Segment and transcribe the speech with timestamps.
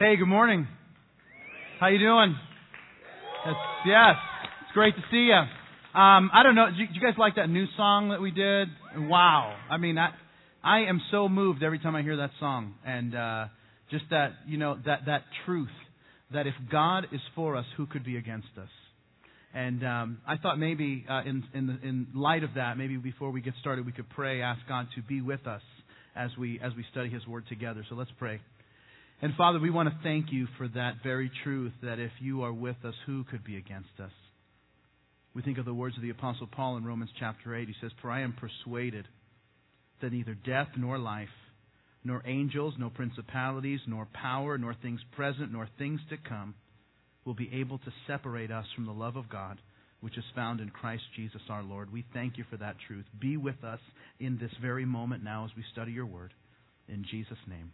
[0.00, 0.68] Hey, good morning.
[1.80, 2.36] How you doing?
[3.44, 3.54] Yes,
[3.84, 4.14] yes.
[4.62, 5.32] It's great to see you.
[6.00, 6.66] Um, I don't know.
[6.70, 8.68] Do you, you guys like that new song that we did?
[8.96, 9.56] Wow.
[9.68, 10.10] I mean, I
[10.62, 13.46] I am so moved every time I hear that song, and uh,
[13.90, 15.66] just that you know that that truth
[16.32, 18.70] that if God is for us, who could be against us?
[19.52, 23.32] And um, I thought maybe uh, in in, the, in light of that, maybe before
[23.32, 25.62] we get started, we could pray, ask God to be with us
[26.14, 27.84] as we as we study His Word together.
[27.88, 28.40] So let's pray.
[29.20, 32.52] And Father, we want to thank you for that very truth that if you are
[32.52, 34.12] with us, who could be against us?
[35.34, 37.66] We think of the words of the Apostle Paul in Romans chapter 8.
[37.66, 39.06] He says, For I am persuaded
[40.00, 41.28] that neither death nor life,
[42.04, 46.54] nor angels, nor principalities, nor power, nor things present, nor things to come
[47.24, 49.58] will be able to separate us from the love of God
[50.00, 51.92] which is found in Christ Jesus our Lord.
[51.92, 53.04] We thank you for that truth.
[53.20, 53.80] Be with us
[54.20, 56.32] in this very moment now as we study your word.
[56.88, 57.72] In Jesus' name,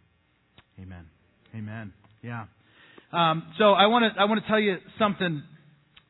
[0.79, 1.05] amen.
[1.55, 1.93] Amen.
[2.21, 2.45] Yeah.
[3.13, 5.41] Um, so I want to I want to tell you something.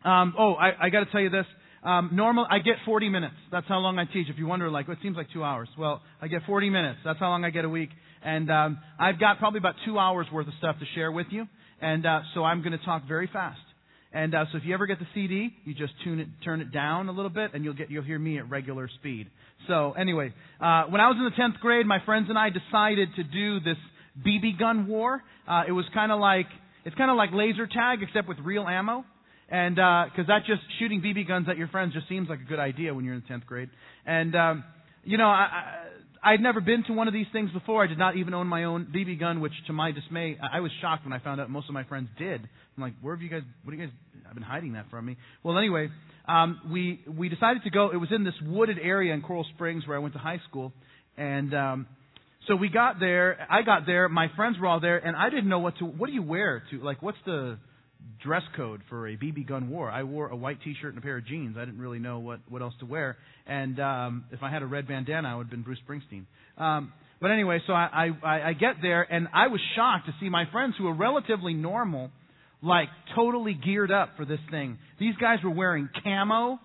[0.04, 1.46] Um, oh, I, I got to tell you this.
[1.84, 3.36] Um, normal, I get 40 minutes.
[3.52, 4.28] That's how long I teach.
[4.28, 5.70] If you wonder, like, it seems like two hours.
[5.78, 7.00] Well, I get 40 minutes.
[7.06, 7.90] That's how long I get a week.
[8.24, 11.46] And um, I've got probably about two hours worth of stuff to share with you.
[11.80, 13.60] And uh, so I'm going to talk very fast.
[14.12, 16.72] And uh, so if you ever get the CD, you just tune it, turn it
[16.72, 19.28] down a little bit, and you'll get you'll hear me at regular speed.
[19.68, 23.10] So anyway, uh, when I was in the 10th grade, my friends and I decided
[23.18, 23.78] to do this
[24.24, 25.22] BB gun war.
[25.48, 26.48] Uh, it was kind of like
[26.86, 29.04] it's kind of like laser tag except with real ammo,
[29.50, 32.46] and because uh, that just shooting BB guns at your friends just seems like a
[32.46, 33.70] good idea when you're in tenth grade.
[34.06, 34.64] And um,
[35.04, 35.86] you know, I, I
[36.26, 37.84] I'd never been to one of these things before.
[37.84, 40.72] I did not even own my own BB gun, which to my dismay, I was
[40.82, 42.42] shocked when I found out most of my friends did.
[42.42, 43.44] I'm like, where have you guys?
[43.64, 43.94] What are you guys?
[44.28, 45.18] I've been hiding that from me.
[45.44, 45.90] Well, anyway,
[46.28, 47.92] um, we we decided to go.
[47.92, 50.74] It was in this wooded area in Coral Springs where I went to high school,
[51.16, 51.88] and um,
[52.48, 53.48] so we got there.
[53.50, 54.08] I got there.
[54.10, 55.86] My friends were all there, and I didn't know what to.
[55.86, 57.02] What do you wear to like?
[57.02, 57.58] What's the
[58.24, 59.90] dress code for a BB gun war?
[59.90, 61.56] I wore a white T-shirt and a pair of jeans.
[61.58, 63.18] I didn't really know what what else to wear.
[63.48, 66.26] And um, if I had a red bandana, I would have been Bruce Springsteen.
[66.58, 70.30] Um, but anyway, so I, I I get there, and I was shocked to see
[70.30, 72.12] my friends who were relatively normal,
[72.62, 74.78] like totally geared up for this thing.
[75.00, 76.60] These guys were wearing camo.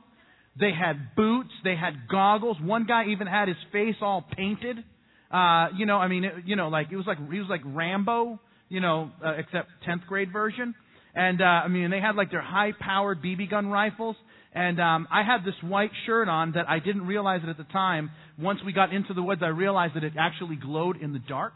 [0.59, 1.51] They had boots.
[1.65, 2.57] They had goggles.
[2.61, 4.85] One guy even had his face all painted.
[5.31, 7.61] Uh, you know, I mean, it, you know, like it was like he was like
[7.65, 10.75] Rambo, you know, uh, except 10th grade version.
[11.15, 14.17] And uh, I mean, they had like their high-powered BB gun rifles.
[14.53, 17.73] And um, I had this white shirt on that I didn't realize it at the
[17.73, 18.11] time.
[18.39, 21.53] Once we got into the woods, I realized that it actually glowed in the dark.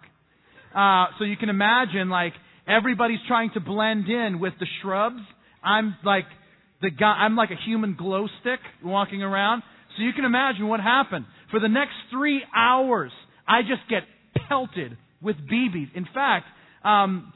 [0.75, 2.33] Uh, so you can imagine, like
[2.69, 5.21] everybody's trying to blend in with the shrubs.
[5.63, 6.25] I'm like
[6.83, 7.07] the guy.
[7.07, 9.63] I'm like a human glow stick walking around.
[9.97, 13.13] So you can imagine what happened for the next three hours.
[13.47, 14.03] I just get
[14.49, 15.95] pelted with BBs.
[15.95, 16.47] In fact,
[16.85, 17.33] um,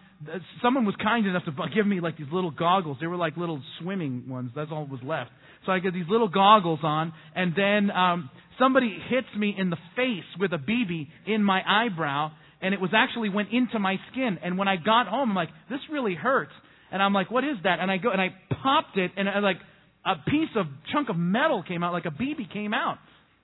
[0.62, 2.98] someone was kind enough to give me like these little goggles.
[3.00, 4.50] They were like little swimming ones.
[4.54, 5.30] That's all that was left.
[5.66, 9.76] So I get these little goggles on, and then um, somebody hits me in the
[9.96, 12.30] face with a BB in my eyebrow,
[12.60, 14.38] and it was actually went into my skin.
[14.42, 16.52] And when I got home, I'm like, this really hurts.
[16.90, 17.80] And I'm like, what is that?
[17.80, 18.28] And I go and I
[18.62, 19.58] popped it, and I, like
[20.04, 22.98] a piece of chunk of metal came out, like a BB came out.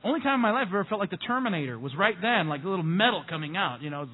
[0.04, 2.62] Only time in my life I've ever felt like the Terminator was right then, like
[2.62, 3.80] a little metal coming out.
[3.80, 4.06] You know,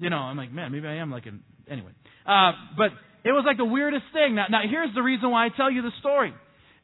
[0.00, 0.16] you know.
[0.16, 1.90] I'm like, man, maybe I am like an anyway.
[2.26, 2.88] Uh, but
[3.22, 4.34] it was like the weirdest thing.
[4.34, 6.32] Now, now here's the reason why I tell you the story.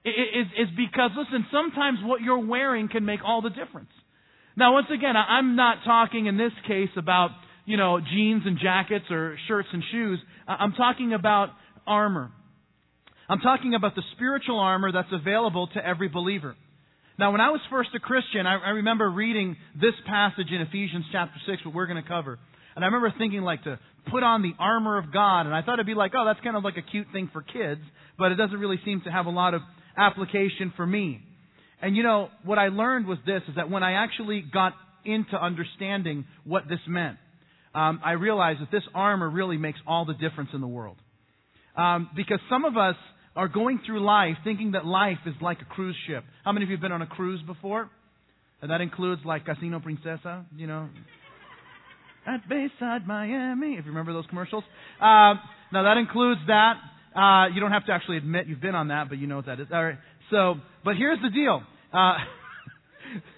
[0.04, 3.90] Is is because listen, sometimes what you're wearing can make all the difference.
[4.54, 7.30] Now, once again, I'm not talking in this case about
[7.64, 10.18] you know jeans and jackets or shirts and shoes.
[10.46, 11.50] I'm talking about
[11.86, 12.30] armor.
[13.28, 16.54] I'm talking about the spiritual armor that's available to every believer.
[17.22, 21.04] Now, when I was first a Christian, I, I remember reading this passage in Ephesians
[21.12, 22.36] chapter 6, what we're going to cover.
[22.74, 23.78] And I remember thinking, like, to
[24.10, 25.42] put on the armor of God.
[25.42, 27.40] And I thought it'd be like, oh, that's kind of like a cute thing for
[27.40, 27.80] kids,
[28.18, 29.60] but it doesn't really seem to have a lot of
[29.96, 31.20] application for me.
[31.80, 34.72] And you know, what I learned was this, is that when I actually got
[35.04, 37.18] into understanding what this meant,
[37.72, 40.96] um, I realized that this armor really makes all the difference in the world.
[41.76, 42.96] Um, because some of us
[43.34, 46.24] are going through life thinking that life is like a cruise ship.
[46.44, 47.90] How many of you have been on a cruise before?
[48.60, 50.88] And that includes like Casino Princesa, you know,
[52.26, 54.62] at Bayside, Miami, if you remember those commercials.
[55.00, 55.34] Uh,
[55.72, 56.74] now that includes that.
[57.14, 59.46] Uh, you don't have to actually admit you've been on that, but you know what
[59.46, 59.66] that is.
[59.72, 59.98] All right.
[60.30, 60.54] So,
[60.84, 61.62] but here's the deal.
[61.92, 62.14] Uh,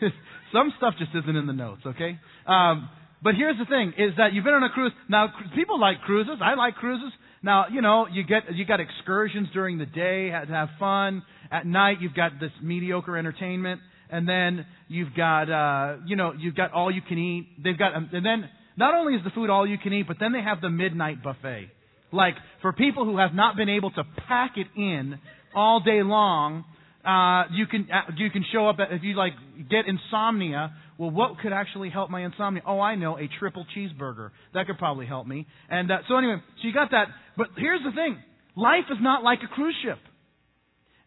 [0.53, 2.19] some stuff just isn't in the notes, okay?
[2.47, 2.89] Um,
[3.23, 4.93] but here's the thing: is that you've been on a cruise.
[5.09, 6.39] Now, people like cruises.
[6.43, 7.11] I like cruises.
[7.45, 11.23] Now, you know, you get you got excursions during the day to have fun.
[11.53, 16.57] At night, you've got this mediocre entertainment, and then you've got uh, you know you've
[16.57, 17.63] got all you can eat.
[17.63, 18.49] They've got um, and then
[18.79, 21.23] not only is the food all you can eat, but then they have the midnight
[21.23, 21.69] buffet.
[22.13, 25.19] Like, for people who have not been able to pack it in
[25.55, 26.65] all day long,
[27.05, 29.35] uh, you can uh, you can show up at, if you like
[29.69, 30.73] get insomnia.
[30.99, 32.63] Well, what could actually help my insomnia?
[32.67, 34.31] Oh, I know, a triple cheeseburger.
[34.55, 35.47] That could probably help me.
[35.69, 37.09] And uh, so anyway, so you got that.
[37.37, 38.19] But here's the thing:
[38.57, 39.99] life is not like a cruise ship.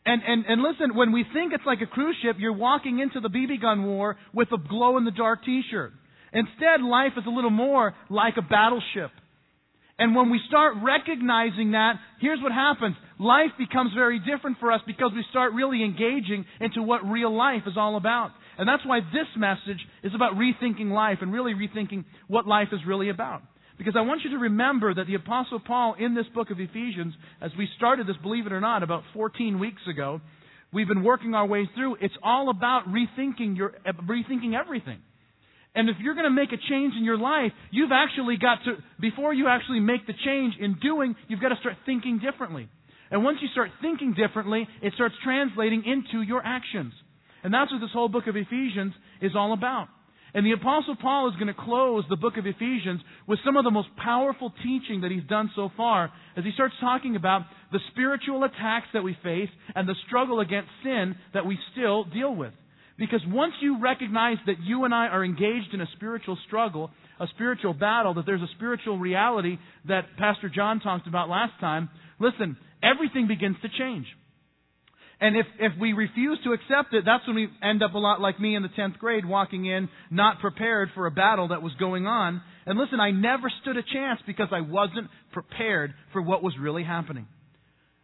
[0.05, 3.19] And, and, and listen, when we think it's like a cruise ship, you're walking into
[3.19, 5.91] the BB gun war with a glow in the dark t-shirt.
[6.31, 9.11] Instead, life is a little more like a battleship.
[9.99, 12.95] And when we start recognizing that, here's what happens.
[13.19, 17.63] Life becomes very different for us because we start really engaging into what real life
[17.65, 18.31] is all about.
[18.57, 22.79] And that's why this message is about rethinking life and really rethinking what life is
[22.87, 23.41] really about.
[23.77, 27.13] Because I want you to remember that the Apostle Paul in this book of Ephesians,
[27.41, 30.19] as we started this, believe it or not, about 14 weeks ago,
[30.73, 34.99] we've been working our way through, it's all about rethinking your, rethinking everything.
[35.75, 38.77] And if you're going to make a change in your life, you've actually got to,
[38.99, 42.67] before you actually make the change in doing, you've got to start thinking differently.
[43.11, 46.93] And once you start thinking differently, it starts translating into your actions.
[47.43, 49.87] And that's what this whole book of Ephesians is all about.
[50.33, 53.63] And the Apostle Paul is going to close the book of Ephesians with some of
[53.63, 57.79] the most powerful teaching that he's done so far as he starts talking about the
[57.91, 62.53] spiritual attacks that we face and the struggle against sin that we still deal with.
[62.97, 67.27] Because once you recognize that you and I are engaged in a spiritual struggle, a
[67.27, 69.57] spiritual battle, that there's a spiritual reality
[69.87, 74.07] that Pastor John talked about last time, listen, everything begins to change.
[75.19, 78.21] And if, if we refuse to accept it, that's when we end up a lot
[78.21, 81.73] like me in the 10th grade, walking in not prepared for a battle that was
[81.79, 82.41] going on.
[82.67, 86.83] And listen, I never stood a chance because I wasn't prepared for what was really
[86.83, 87.25] happening.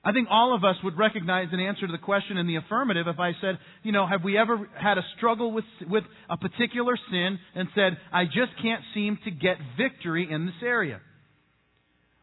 [0.04, 3.08] I think all of us would recognize an answer to the question in the affirmative
[3.08, 6.98] if I said, you know, have we ever had a struggle with, with a particular
[7.10, 11.00] sin and said, I just can't seem to get victory in this area?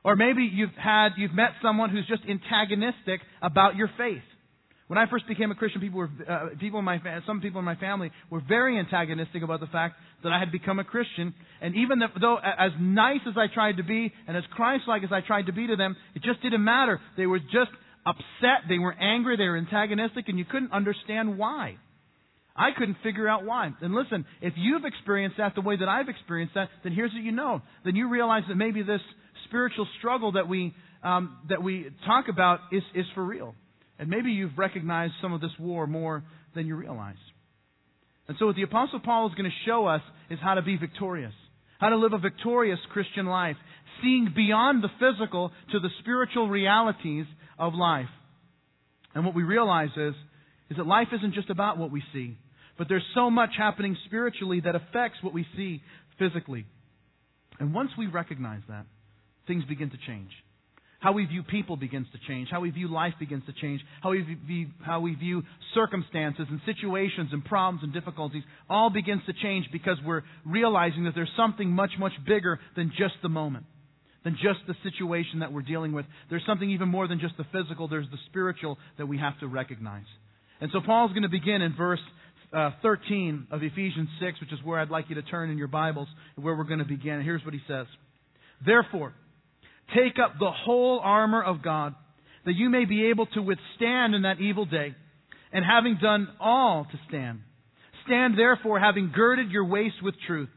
[0.05, 4.23] Or maybe you've had, you've met someone who's just antagonistic about your faith.
[4.91, 7.65] When I first became a Christian, people were uh, people in my some people in
[7.65, 9.95] my family were very antagonistic about the fact
[10.25, 11.33] that I had become a Christian.
[11.61, 15.21] And even though as nice as I tried to be and as Christ-like as I
[15.21, 17.01] tried to be to them, it just didn't matter.
[17.17, 17.71] They were just
[18.05, 18.67] upset.
[18.69, 19.37] They were angry.
[19.37, 21.77] They were antagonistic, and you couldn't understand why.
[22.57, 23.71] I couldn't figure out why.
[23.81, 27.23] And listen, if you've experienced that the way that I've experienced that, then here's what
[27.23, 27.63] you know.
[27.85, 29.03] Then you realize that maybe this
[29.45, 33.55] spiritual struggle that we um, that we talk about is is for real.
[34.00, 36.25] And maybe you've recognized some of this war more
[36.55, 37.20] than you realize.
[38.26, 40.00] And so, what the Apostle Paul is going to show us
[40.31, 41.35] is how to be victorious,
[41.79, 43.56] how to live a victorious Christian life,
[44.02, 47.26] seeing beyond the physical to the spiritual realities
[47.58, 48.08] of life.
[49.14, 50.14] And what we realize is,
[50.70, 52.38] is that life isn't just about what we see,
[52.79, 55.82] but there's so much happening spiritually that affects what we see
[56.19, 56.64] physically.
[57.58, 58.87] And once we recognize that,
[59.46, 60.31] things begin to change.
[61.00, 62.49] How we view people begins to change.
[62.50, 63.81] How we view life begins to change.
[64.02, 65.43] How we view, how we view
[65.75, 71.14] circumstances and situations and problems and difficulties all begins to change because we're realizing that
[71.14, 73.64] there's something much, much bigger than just the moment,
[74.25, 76.05] than just the situation that we're dealing with.
[76.29, 77.88] There's something even more than just the physical.
[77.88, 80.05] There's the spiritual that we have to recognize.
[80.61, 82.00] And so Paul's going to begin in verse
[82.53, 85.69] uh, 13 of Ephesians 6, which is where I'd like you to turn in your
[85.69, 87.23] Bibles, where we're going to begin.
[87.23, 87.87] Here's what he says.
[88.67, 89.14] Therefore,
[89.95, 91.95] Take up the whole armor of God,
[92.45, 94.94] that you may be able to withstand in that evil day,
[95.53, 97.41] and having done all to stand.
[98.06, 100.49] Stand therefore, having girded your waist with truth,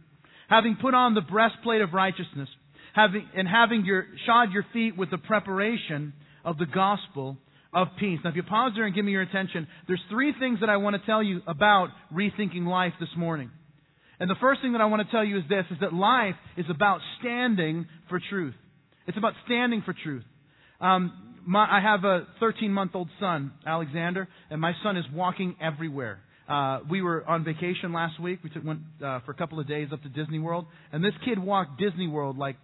[0.49, 2.49] having put on the breastplate of righteousness,
[2.93, 6.13] having, and having your, shod your feet with the preparation
[6.45, 7.37] of the gospel
[7.73, 8.19] of peace.
[8.23, 10.77] Now, if you pause there and give me your attention, there's three things that I
[10.77, 13.49] want to tell you about rethinking life this morning.
[14.19, 16.35] And the first thing that I want to tell you is this, is that life
[16.55, 18.53] is about standing for truth.
[19.07, 20.23] It's about standing for truth.
[20.79, 25.55] Um, my, I have a 13 month old son, Alexander, and my son is walking
[25.61, 26.19] everywhere.
[26.47, 28.39] Uh, we were on vacation last week.
[28.43, 31.13] We took, went uh, for a couple of days up to Disney World, and this
[31.25, 32.57] kid walked Disney World like,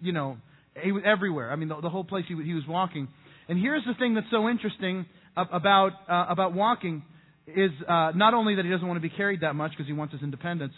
[0.00, 0.38] you know,
[0.82, 1.50] he was everywhere.
[1.50, 3.08] I mean, the, the whole place he, he was walking.
[3.48, 7.02] And here's the thing that's so interesting about uh, about walking
[7.46, 9.92] is uh, not only that he doesn't want to be carried that much because he
[9.92, 10.72] wants his independence,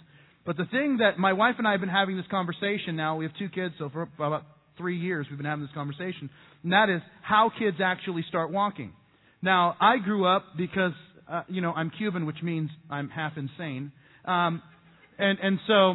[0.44, 3.16] but the thing that my wife and I have been having this conversation now.
[3.16, 4.44] We have two kids, so for about
[4.78, 6.30] three years we've been having this conversation,
[6.62, 8.92] and that is how kids actually start walking.
[9.42, 10.92] Now, I grew up because,
[11.30, 13.92] uh, you know, I'm Cuban, which means I'm half insane.
[14.24, 14.62] Um,
[15.18, 15.94] and, and so,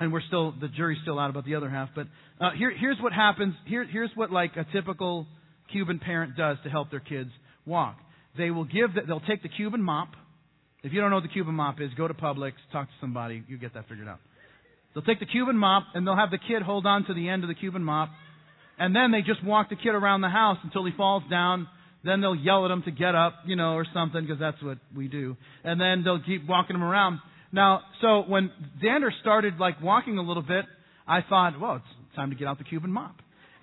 [0.00, 2.06] and we're still, the jury's still out about the other half, but
[2.40, 3.54] uh, here, here's what happens.
[3.66, 5.26] Here, here's what, like, a typical
[5.72, 7.30] Cuban parent does to help their kids
[7.64, 7.96] walk.
[8.36, 10.08] They will give, the, they'll take the Cuban mop.
[10.82, 13.42] If you don't know what the Cuban mop is, go to Publix, talk to somebody,
[13.48, 14.20] you get that figured out.
[14.96, 17.44] They'll take the Cuban mop and they'll have the kid hold on to the end
[17.44, 18.08] of the Cuban mop
[18.78, 21.68] And then they just walk the kid around the house until he falls down.
[22.02, 24.78] Then they'll yell at him to get up, you know, or something, because that's what
[24.96, 25.36] we do.
[25.64, 27.20] And then they'll keep walking him around.
[27.52, 28.50] Now, so when
[28.82, 30.64] Xander started like walking a little bit,
[31.06, 33.16] I thought, well, it's time to get out the Cuban mop.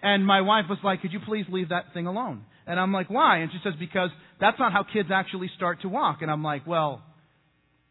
[0.03, 2.43] And my wife was like, could you please leave that thing alone?
[2.67, 3.39] And I'm like, why?
[3.39, 6.21] And she says, because that's not how kids actually start to walk.
[6.21, 7.01] And I'm like, well,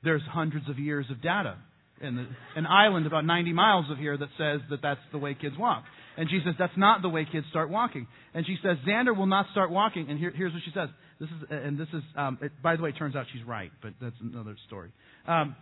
[0.04, 1.56] there's hundreds of years of data
[2.02, 5.34] in the, an island about 90 miles of here that says that that's the way
[5.34, 5.84] kids walk.
[6.16, 8.06] And she says, that's not the way kids start walking.
[8.34, 10.10] And she says, Xander will not start walking.
[10.10, 10.88] And here, here's what she says.
[11.18, 13.70] This is, and this is, um, it, by the way, it turns out she's right,
[13.80, 14.90] but that's another story.
[15.26, 15.56] Um,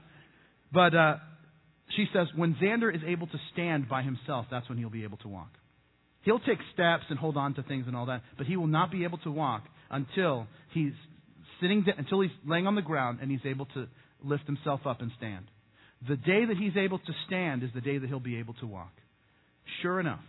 [0.73, 1.16] but, uh,
[1.97, 5.18] she says, when Xander is able to stand by himself, that's when he'll be able
[5.18, 5.50] to walk.
[6.23, 8.90] He'll take steps and hold on to things and all that, but he will not
[8.90, 10.92] be able to walk until he's
[11.61, 13.88] sitting, until he's laying on the ground and he's able to
[14.23, 15.47] lift himself up and stand.
[16.09, 18.66] The day that he's able to stand is the day that he'll be able to
[18.66, 18.92] walk.
[19.83, 20.21] Sure enough.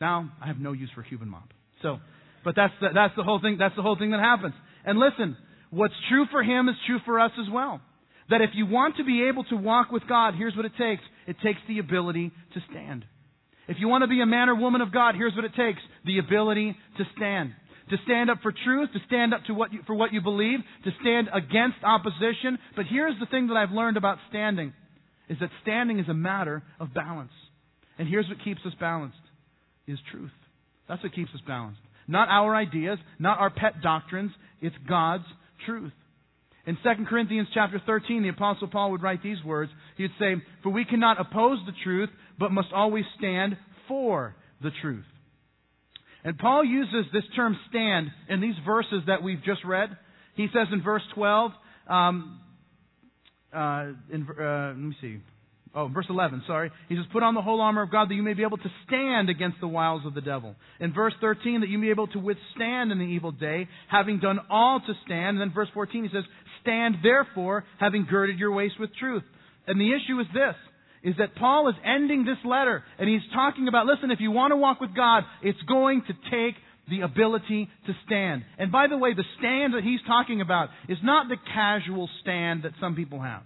[0.00, 1.48] Now, I have no use for Cuban mop.
[1.82, 1.98] So,
[2.44, 4.54] but that's the, that's the whole thing, that's the whole thing that happens.
[4.84, 5.36] And listen,
[5.70, 7.80] what's true for him is true for us as well.
[8.30, 11.02] That if you want to be able to walk with God, here's what it takes.
[11.26, 13.04] It takes the ability to stand.
[13.66, 15.80] If you want to be a man or woman of God, here's what it takes.
[16.04, 17.52] The ability to stand
[17.90, 20.60] to stand up for truth, to stand up to what you, for what you believe,
[20.84, 22.58] to stand against opposition.
[22.76, 24.72] But here's the thing that I've learned about standing
[25.28, 27.32] is that standing is a matter of balance.
[27.98, 29.16] And here's what keeps us balanced
[29.86, 30.30] is truth.
[30.88, 31.80] That's what keeps us balanced.
[32.08, 35.24] Not our ideas, not our pet doctrines, it's God's
[35.66, 35.92] truth.
[36.66, 39.70] In 2 Corinthians chapter 13, the apostle Paul would write these words.
[39.96, 43.56] He would say, "For we cannot oppose the truth, but must always stand
[43.88, 45.06] for the truth."
[46.24, 49.96] And Paul uses this term stand in these verses that we've just read.
[50.34, 51.52] He says in verse 12,
[51.88, 52.40] um,
[53.52, 55.18] uh, in, uh, let me see.
[55.72, 56.70] Oh, verse 11, sorry.
[56.88, 58.70] He says, Put on the whole armor of God that you may be able to
[58.86, 60.56] stand against the wiles of the devil.
[60.80, 64.18] In verse 13, that you may be able to withstand in the evil day, having
[64.18, 65.38] done all to stand.
[65.38, 66.24] And then verse 14, he says,
[66.62, 69.22] Stand therefore, having girded your waist with truth.
[69.66, 70.56] And the issue is this
[71.02, 74.52] is that Paul is ending this letter and he's talking about, listen, if you want
[74.52, 76.54] to walk with God, it's going to take
[76.88, 78.42] the ability to stand.
[78.58, 82.64] And by the way, the stand that he's talking about is not the casual stand
[82.64, 83.42] that some people have.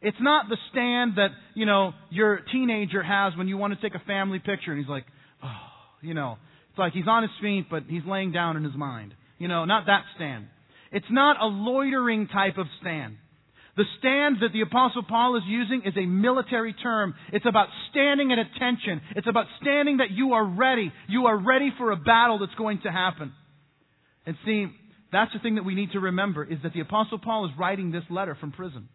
[0.00, 4.00] It's not the stand that, you know, your teenager has when you want to take
[4.00, 5.04] a family picture and he's like,
[5.42, 5.48] oh,
[6.02, 6.36] you know,
[6.70, 9.14] it's like he's on his feet, but he's laying down in his mind.
[9.38, 10.46] You know, not that stand.
[10.92, 13.16] It's not a loitering type of stand.
[13.76, 17.14] The stand that the apostle Paul is using is a military term.
[17.32, 19.00] It's about standing at attention.
[19.16, 20.92] It's about standing that you are ready.
[21.08, 23.32] You are ready for a battle that's going to happen.
[24.26, 24.66] And see,
[25.10, 27.90] that's the thing that we need to remember is that the apostle Paul is writing
[27.90, 28.88] this letter from prison.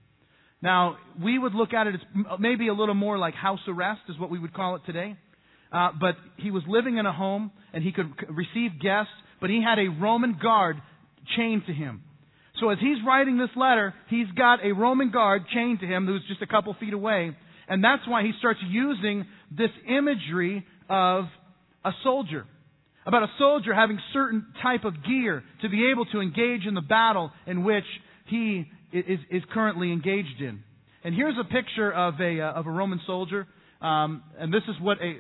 [0.62, 2.02] Now, we would look at it as
[2.40, 5.18] maybe a little more like house arrest is what we would call it today.
[5.72, 9.62] Uh, but he was living in a home and he could receive guests, but he
[9.64, 10.78] had a Roman guard
[11.38, 12.04] chained to him.
[12.60, 16.24] So as he's writing this letter, he's got a Roman guard chained to him who's
[16.28, 17.36] just a couple feet away.
[17.68, 19.26] And that's why he starts using
[19.56, 21.26] this imagery of
[21.86, 22.46] a soldier.
[23.06, 26.82] About a soldier having certain type of gear to be able to engage in the
[26.82, 27.86] battle in which
[28.28, 30.64] he is, is currently engaged in.
[31.04, 33.48] And here's a picture of a, uh, of a Roman soldier.
[33.82, 35.16] Um, and this is what a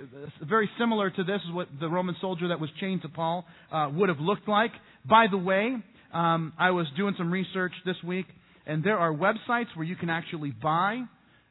[0.45, 3.89] very similar to this is what the Roman soldier that was chained to Paul uh,
[3.93, 4.71] would have looked like.
[5.07, 5.77] By the way,
[6.13, 8.25] um, I was doing some research this week,
[8.65, 11.03] and there are websites where you can actually buy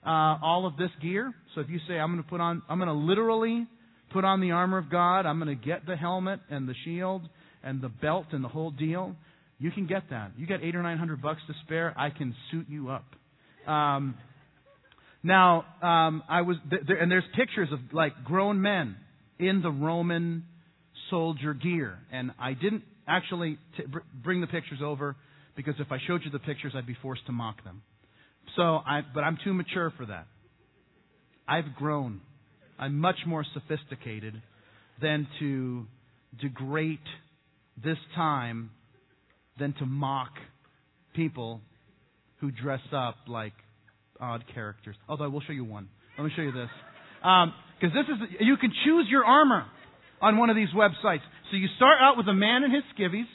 [0.04, 0.08] uh,
[0.42, 1.32] all of this gear.
[1.54, 3.66] So if you say, I'm going to put on, I'm going to literally
[4.12, 7.22] put on the armor of God, I'm going to get the helmet and the shield
[7.62, 9.14] and the belt and the whole deal,
[9.58, 10.32] you can get that.
[10.36, 13.04] You got eight or nine hundred bucks to spare, I can suit you up.
[13.66, 14.14] Um,
[15.22, 18.96] now, um, I was, there, and there's pictures of like grown men
[19.38, 20.44] in the Roman
[21.10, 23.84] soldier gear, and I didn't actually t-
[24.22, 25.16] bring the pictures over
[25.56, 27.82] because if I showed you the pictures, I'd be forced to mock them.
[28.56, 30.26] So, I, but I'm too mature for that.
[31.46, 32.20] I've grown.
[32.78, 34.40] I'm much more sophisticated
[35.00, 35.86] than to
[36.40, 36.98] degrade
[37.82, 38.70] this time
[39.58, 40.30] than to mock
[41.14, 41.60] people
[42.40, 43.52] who dress up like
[44.20, 44.96] odd characters.
[45.08, 45.88] Although I will show you one.
[46.16, 46.68] Let me show you this.
[47.20, 49.64] Because um, this is, you can choose your armor
[50.20, 51.20] on one of these websites.
[51.50, 53.28] So you start out with a man in his skivvies,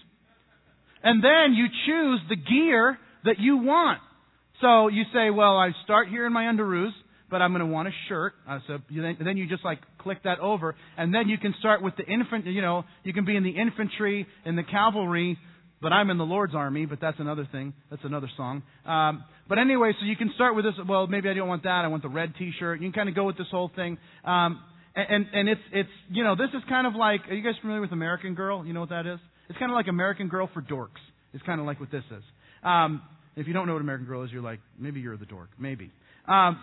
[1.03, 4.00] and then you choose the gear that you want.
[4.62, 6.91] So you say, well, I start here in my underoos,
[7.29, 8.34] but I'm going to want a shirt.
[8.48, 11.55] Uh, so you then, then you just like click that over, and then you can
[11.60, 12.46] start with the infant.
[12.46, 15.38] You know, you can be in the infantry, in the cavalry,
[15.82, 16.86] but I'm in the Lord's army.
[16.86, 17.74] But that's another thing.
[17.89, 18.62] That's another song.
[18.86, 20.75] Um, but anyway, so you can start with this.
[20.88, 21.82] Well, maybe I don't want that.
[21.84, 22.79] I want the red T-shirt.
[22.79, 23.98] You can kind of go with this whole thing.
[24.24, 24.62] Um,
[24.96, 27.82] and and it's it's you know this is kind of like are you guys familiar
[27.82, 28.66] with American Girl?
[28.66, 29.20] You know what that is?
[29.50, 31.02] It's kind of like American Girl for dorks.
[31.34, 32.24] It's kind of like what this is.
[32.64, 33.02] Um,
[33.36, 35.92] if you don't know what American Girl is, you're like maybe you're the dork, maybe.
[36.28, 36.60] Um,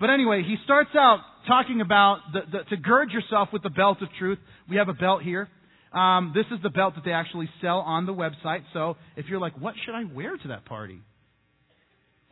[0.00, 3.98] but anyway, he starts out talking about the, the, to gird yourself with the belt
[4.00, 4.38] of truth.
[4.68, 5.48] We have a belt here.
[5.92, 8.62] Um, this is the belt that they actually sell on the website.
[8.72, 11.00] So if you're like, what should I wear to that party?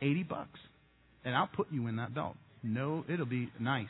[0.01, 0.59] 80 bucks.
[1.23, 2.35] And I'll put you in that belt.
[2.63, 3.87] No, it'll be nice.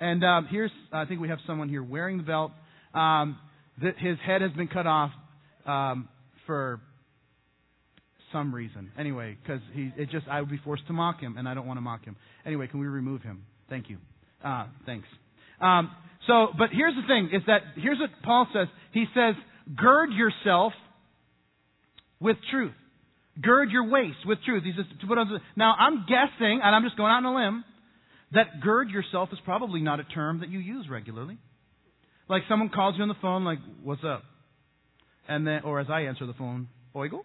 [0.00, 2.52] And um, here's, I think we have someone here wearing the belt.
[2.94, 3.38] Um,
[3.82, 5.10] that his head has been cut off
[5.66, 6.08] um,
[6.46, 6.80] for
[8.32, 8.90] some reason.
[8.98, 11.66] Anyway, because he, it just, I would be forced to mock him, and I don't
[11.66, 12.16] want to mock him.
[12.44, 13.44] Anyway, can we remove him?
[13.68, 13.98] Thank you.
[14.44, 15.08] Uh, thanks.
[15.60, 15.90] Um,
[16.26, 18.68] so, but here's the thing: is that here's what Paul says.
[18.92, 19.34] He says,
[19.74, 20.72] "Gird yourself
[22.20, 22.74] with truth.
[23.40, 25.40] Gird your waist with truth." He says to put on.
[25.56, 27.64] Now, I'm guessing, and I'm just going out on a limb,
[28.32, 31.38] that "gird yourself" is probably not a term that you use regularly.
[32.28, 34.22] Like someone calls you on the phone, like, "What's up?"
[35.28, 37.20] And then, or as I answer the phone, "Oigo,"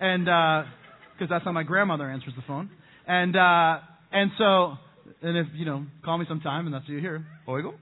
[0.00, 0.68] and uh,
[1.12, 2.70] because uh, that's how my grandmother answers the phone.
[3.06, 3.78] And uh,
[4.12, 4.74] and so,
[5.22, 7.74] and if you know, call me sometime, and that's what you hear, "Oigo."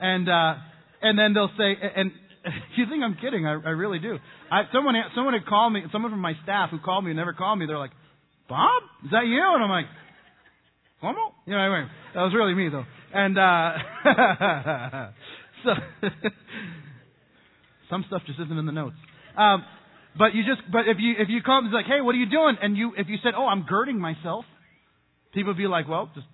[0.00, 0.54] And uh,
[1.02, 2.10] and then they'll say, and
[2.76, 3.46] you think I'm kidding?
[3.46, 4.18] I, I really do.
[4.50, 7.32] I, someone someone had called me, someone from my staff who called me and never
[7.32, 7.66] called me.
[7.66, 7.94] They're like,
[8.48, 9.42] Bob, is that you?
[9.54, 9.86] And I'm like,
[11.06, 11.34] Como?
[11.46, 12.84] You know, anyway, that was really me though.
[13.14, 13.78] And uh,
[15.64, 15.70] so
[17.90, 18.96] some stuff just isn't in the notes.
[19.38, 19.64] Um,
[20.18, 22.28] but you just, but if you if you call, it's like, hey, what are you
[22.28, 22.56] doing?
[22.60, 24.46] And you if you said, oh, I'm girding myself,
[25.32, 26.26] people would be like, well, just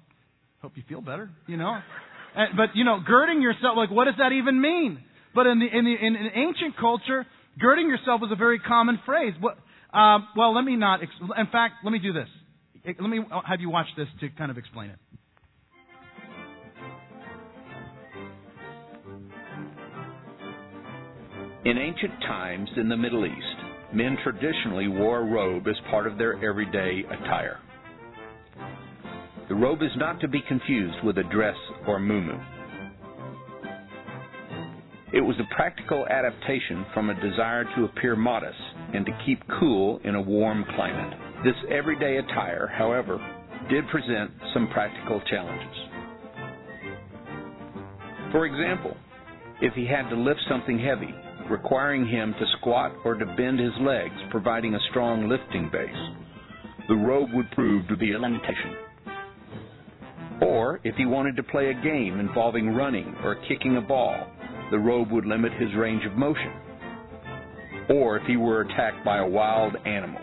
[0.63, 1.79] hope you feel better, you know.
[2.35, 5.05] And, but you know, girding yourself, like what does that even mean?
[5.35, 7.27] But in the in the in, in ancient culture,
[7.61, 9.35] girding yourself was a very common phrase.
[9.39, 9.59] What?
[9.93, 11.01] Um, well, let me not.
[11.03, 12.29] In fact, let me do this.
[12.85, 14.99] Let me have you watch this to kind of explain it.
[21.65, 26.19] In ancient times in the Middle East, men traditionally wore a robe as part of
[26.19, 27.61] their everyday attire.
[29.49, 32.45] The robe is not to be confused with a dress or muumuu.
[35.13, 38.59] It was a practical adaptation from a desire to appear modest
[38.93, 41.32] and to keep cool in a warm climate.
[41.45, 43.19] This everyday attire, however,
[43.69, 45.77] did present some practical challenges.
[48.31, 48.97] For example,
[49.61, 51.13] if he had to lift something heavy,
[51.51, 55.91] requiring him to squat or to bend his legs, providing a strong lifting base,
[56.89, 58.77] the robe would prove to be a limitation.
[60.43, 64.29] Or if he wanted to play a game involving running or kicking a ball,
[64.71, 66.53] the robe would limit his range of motion.
[67.91, 70.21] Or if he were attacked by a wild animal.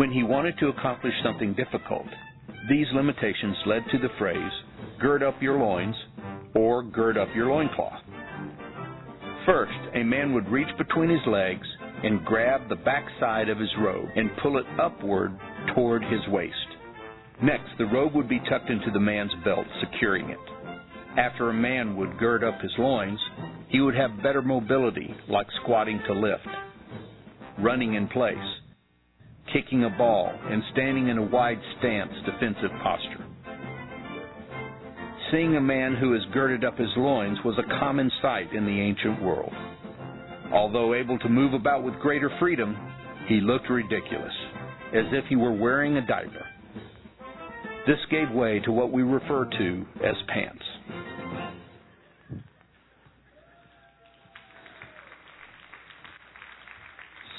[0.00, 2.06] When he wanted to accomplish something difficult,
[2.70, 4.52] these limitations led to the phrase,
[4.98, 5.94] gird up your loins,
[6.54, 8.00] or gird up your loincloth.
[9.44, 11.66] First, a man would reach between his legs
[12.02, 15.38] and grab the backside of his robe and pull it upward
[15.74, 16.54] toward his waist.
[17.42, 20.38] Next, the robe would be tucked into the man's belt, securing it.
[21.18, 23.20] After a man would gird up his loins,
[23.68, 26.48] he would have better mobility, like squatting to lift,
[27.58, 28.38] running in place,
[29.52, 33.26] kicking a ball, and standing in a wide stance defensive posture.
[35.30, 38.80] Seeing a man who has girded up his loins was a common sight in the
[38.80, 39.52] ancient world.
[40.52, 42.76] Although able to move about with greater freedom,
[43.28, 44.32] he looked ridiculous,
[44.92, 46.44] as if he were wearing a diaper.
[47.86, 50.64] This gave way to what we refer to as pants.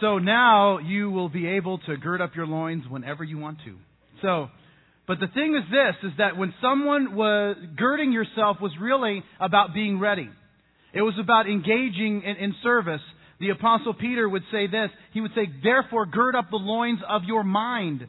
[0.02, 3.78] So now you will be able to gird up your loins whenever you want to.
[4.24, 4.48] So,
[5.08, 9.74] but the thing is this, is that when someone was, girding yourself was really about
[9.76, 10.28] being ready.
[10.94, 13.02] It was about engaging in, in service.
[13.40, 14.90] The apostle Peter would say this.
[15.14, 18.08] He would say, therefore gird up the loins of your mind.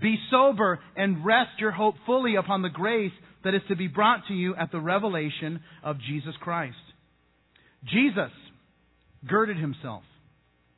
[0.00, 3.12] Be sober and rest your hope fully upon the grace
[3.44, 6.76] that is to be brought to you at the revelation of Jesus Christ.
[7.84, 8.32] Jesus
[9.26, 10.02] girded himself.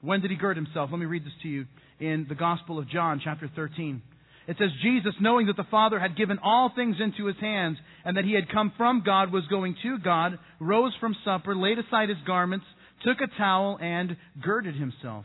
[0.03, 0.91] When did he gird himself?
[0.91, 1.67] Let me read this to you
[1.99, 4.03] in the Gospel of John, chapter 13.
[4.49, 8.17] It says, Jesus, knowing that the Father had given all things into his hands, and
[8.17, 12.09] that he had come from God, was going to God, rose from supper, laid aside
[12.09, 12.67] his garments,
[13.05, 15.25] took a towel, and girded himself.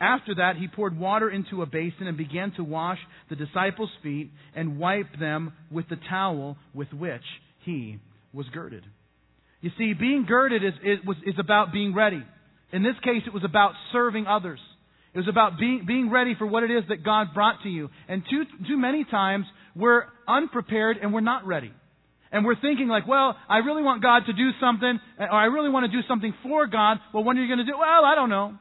[0.00, 2.98] After that, he poured water into a basin and began to wash
[3.30, 7.22] the disciples' feet and wipe them with the towel with which
[7.64, 8.00] he
[8.32, 8.82] was girded.
[9.60, 12.22] You see, being girded is, is, was, is about being ready.
[12.72, 14.60] In this case, it was about serving others.
[15.14, 17.90] It was about being, being ready for what it is that God brought to you.
[18.08, 19.44] And too, too many times,
[19.76, 21.72] we're unprepared and we're not ready.
[22.30, 25.68] And we're thinking like, well, I really want God to do something, or I really
[25.68, 26.96] want to do something for God.
[27.12, 27.76] Well, when are you going to do?
[27.78, 28.54] Well, I don't know.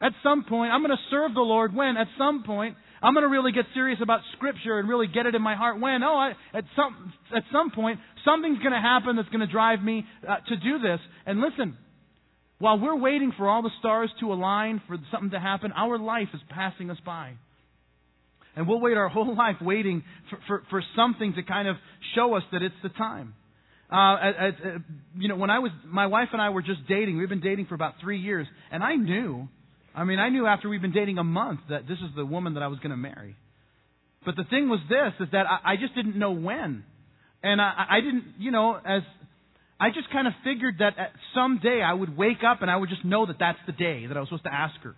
[0.00, 1.74] At some point, I'm going to serve the Lord.
[1.74, 1.98] When?
[1.98, 5.34] At some point, I'm going to really get serious about Scripture and really get it
[5.34, 5.78] in my heart.
[5.78, 6.02] When?
[6.02, 9.82] Oh, I, at some at some point, something's going to happen that's going to drive
[9.82, 11.00] me uh, to do this.
[11.26, 11.76] And listen,
[12.62, 16.28] while we're waiting for all the stars to align for something to happen, our life
[16.32, 17.32] is passing us by.
[18.54, 21.74] And we'll wait our whole life waiting for, for, for something to kind of
[22.14, 23.34] show us that it's the time.
[23.90, 24.78] Uh, as, as, uh,
[25.18, 27.18] you know, when I was, my wife and I were just dating.
[27.18, 29.48] We've been dating for about three years, and I knew.
[29.92, 32.54] I mean, I knew after we'd been dating a month that this is the woman
[32.54, 33.34] that I was going to marry.
[34.24, 36.84] But the thing was this: is that I, I just didn't know when,
[37.42, 39.02] and I, I didn't, you know, as
[39.82, 40.94] I just kind of figured that
[41.34, 44.16] someday I would wake up and I would just know that that's the day that
[44.16, 44.94] I was supposed to ask her.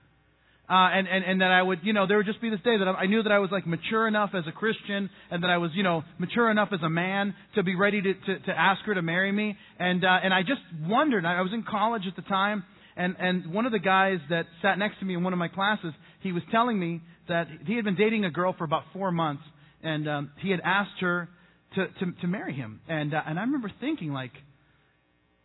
[0.68, 2.76] Uh, and, and, and that I would, you know, there would just be this day
[2.76, 5.56] that I, knew that I was like mature enough as a Christian and that I
[5.56, 8.82] was, you know, mature enough as a man to be ready to, to, to ask
[8.82, 9.56] her to marry me.
[9.78, 12.62] And, uh, and I just wondered, I was in college at the time
[12.94, 15.48] and, and one of the guys that sat next to me in one of my
[15.48, 19.10] classes, he was telling me that he had been dating a girl for about four
[19.10, 19.44] months
[19.82, 21.30] and um, he had asked her
[21.74, 22.80] to, to, to marry him.
[22.86, 24.32] And, uh, and I remember thinking like,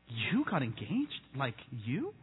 [0.09, 1.21] you got engaged?
[1.35, 2.13] Like you?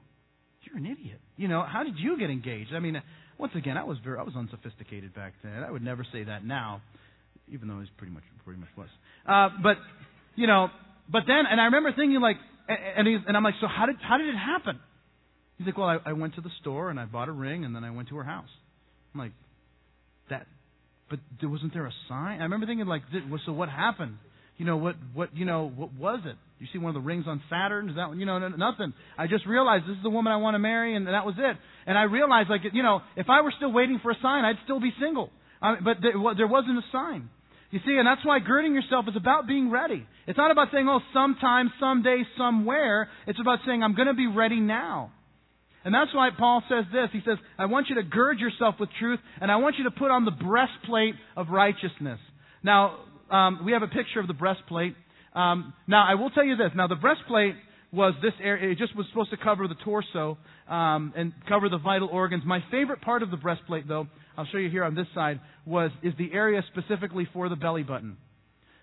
[0.62, 1.20] You're an idiot.
[1.36, 2.72] You know, how did you get engaged?
[2.74, 3.00] I mean,
[3.38, 5.62] once again, I was very, I was unsophisticated back then.
[5.62, 6.82] I would never say that now,
[7.48, 8.88] even though it was pretty much, pretty much was.
[9.26, 9.76] Uh, but,
[10.34, 10.68] you know,
[11.10, 12.36] but then, and I remember thinking like,
[12.68, 14.80] and he's, and I'm like, so how did, how did it happen?
[15.58, 17.74] He's like, well, I, I went to the store and I bought a ring and
[17.74, 18.48] then I went to her house.
[19.14, 19.32] I'm like,
[20.30, 20.46] that,
[21.08, 22.40] but wasn't there a sign?
[22.40, 23.02] I remember thinking like,
[23.44, 24.18] so what happened?
[24.56, 26.36] You know, what, what, you know, what was it?
[26.58, 27.90] You see one of the rings on Saturn?
[27.90, 28.18] Is that one?
[28.18, 28.94] You know, nothing.
[29.18, 31.56] I just realized this is the woman I want to marry, and that was it.
[31.86, 34.56] And I realized, like, you know, if I were still waiting for a sign, I'd
[34.64, 35.30] still be single.
[35.60, 37.28] I, but there, there wasn't a sign.
[37.70, 40.06] You see, and that's why girding yourself is about being ready.
[40.26, 43.08] It's not about saying, oh, sometime, someday, somewhere.
[43.26, 45.12] It's about saying, I'm going to be ready now.
[45.84, 47.10] And that's why Paul says this.
[47.12, 49.90] He says, I want you to gird yourself with truth, and I want you to
[49.90, 52.18] put on the breastplate of righteousness.
[52.62, 54.94] Now, um, we have a picture of the breastplate.
[55.36, 56.70] Um, now, I will tell you this.
[56.74, 57.54] Now, the breastplate
[57.92, 58.72] was this area.
[58.72, 62.42] It just was supposed to cover the torso um, and cover the vital organs.
[62.44, 65.90] My favorite part of the breastplate, though, I'll show you here on this side, was
[66.02, 68.16] is the area specifically for the belly button.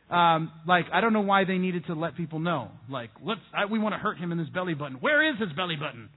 [0.09, 2.69] Um, like I don't know why they needed to let people know.
[2.89, 4.97] Like, let's I, we want to hurt him in his belly button.
[4.99, 6.09] Where is his belly button?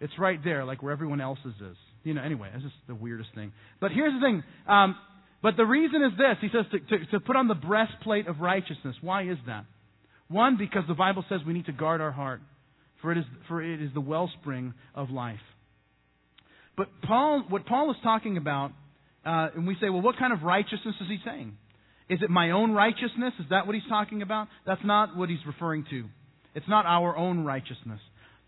[0.00, 1.76] It's right there, like where everyone else's is.
[2.04, 2.22] You know.
[2.22, 3.52] Anyway, that's just the weirdest thing.
[3.80, 4.42] But here's the thing.
[4.68, 4.96] Um,
[5.42, 6.36] but the reason is this.
[6.40, 8.94] He says to, to, to put on the breastplate of righteousness.
[9.00, 9.64] Why is that?
[10.32, 12.40] One, because the Bible says we need to guard our heart,
[13.00, 15.38] for it is, for it is the wellspring of life.
[16.76, 18.72] But Paul, what Paul is talking about,
[19.26, 21.56] uh, and we say, well, what kind of righteousness is he saying?
[22.08, 23.34] Is it my own righteousness?
[23.38, 24.48] Is that what he's talking about?
[24.66, 26.04] That's not what he's referring to.
[26.54, 28.00] It's not our own righteousness.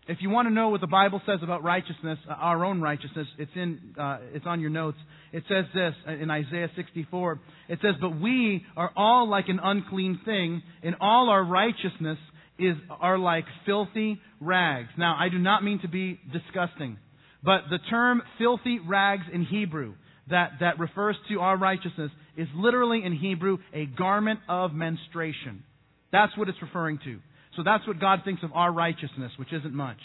[0.07, 3.27] If you want to know what the Bible says about righteousness, uh, our own righteousness,
[3.39, 4.97] it's in uh, it's on your notes.
[5.33, 7.39] It says this in Isaiah 64.
[7.69, 12.19] It says, "But we are all like an unclean thing, and all our righteousness
[12.59, 16.97] is are like filthy rags." Now, I do not mean to be disgusting,
[17.43, 19.95] but the term "filthy rags" in Hebrew
[20.29, 25.63] that that refers to our righteousness is literally in Hebrew a garment of menstruation.
[26.11, 27.19] That's what it's referring to.
[27.55, 29.97] So that's what God thinks of our righteousness, which isn't much.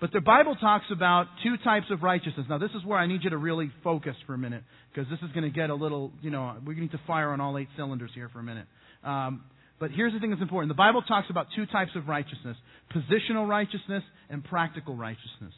[0.00, 2.46] But the Bible talks about two types of righteousness.
[2.48, 4.62] Now, this is where I need you to really focus for a minute,
[4.94, 7.40] because this is going to get a little, you know, we need to fire on
[7.40, 8.66] all eight cylinders here for a minute.
[9.02, 9.42] Um,
[9.80, 10.68] but here's the thing that's important.
[10.68, 12.56] The Bible talks about two types of righteousness
[12.94, 15.52] positional righteousness and practical righteousness.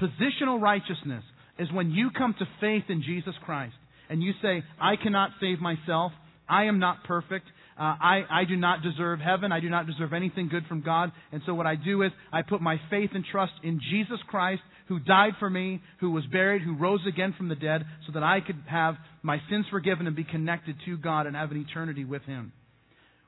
[0.00, 1.24] Positional righteousness
[1.58, 3.74] is when you come to faith in Jesus Christ
[4.08, 6.12] and you say, I cannot save myself.
[6.48, 7.46] I am not perfect.
[7.78, 9.50] Uh, I, I do not deserve heaven.
[9.50, 11.10] I do not deserve anything good from God.
[11.32, 14.62] And so what I do is I put my faith and trust in Jesus Christ,
[14.88, 18.22] who died for me, who was buried, who rose again from the dead, so that
[18.22, 22.04] I could have my sins forgiven and be connected to God and have an eternity
[22.04, 22.52] with Him.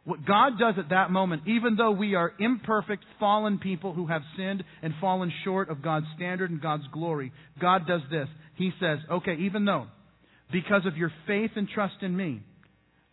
[0.04, 4.20] What God does at that moment, even though we are imperfect, fallen people who have
[4.36, 8.28] sinned and fallen short of God's standard and God's glory, God does this.
[8.56, 9.86] He says, okay, even though,
[10.52, 12.42] because of your faith and trust in me,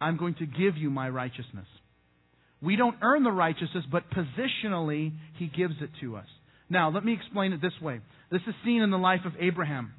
[0.01, 1.67] I'm going to give you my righteousness.
[2.61, 6.27] We don't earn the righteousness, but positionally, He gives it to us.
[6.69, 8.01] Now, let me explain it this way.
[8.31, 9.93] This is seen in the life of Abraham.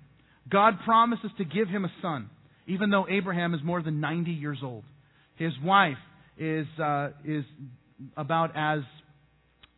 [0.50, 2.30] God promises to give him a son,
[2.66, 4.84] even though Abraham is more than 90 years old.
[5.36, 5.98] His wife
[6.38, 7.44] is, uh, is
[8.16, 8.80] about as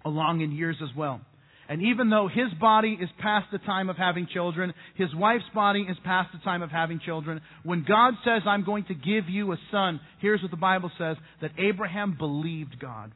[0.05, 1.21] along in years as well.
[1.69, 5.87] And even though his body is past the time of having children, his wife's body
[5.89, 9.53] is past the time of having children, when God says, I'm going to give you
[9.53, 13.13] a son, here's what the Bible says that Abraham believed God.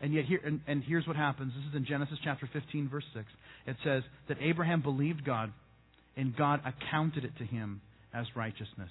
[0.00, 1.52] And yet here and, and here's what happens.
[1.56, 3.24] This is in Genesis chapter 15, verse 6.
[3.66, 5.52] It says that Abraham believed God,
[6.16, 7.80] and God accounted it to him
[8.12, 8.90] as righteousness.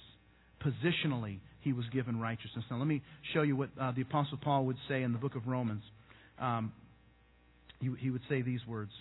[0.64, 2.64] Positionally, he was given righteousness.
[2.70, 3.02] Now, let me
[3.34, 5.82] show you what uh, the Apostle Paul would say in the book of Romans.
[6.40, 6.72] Um,
[7.82, 8.92] he, he would say these words.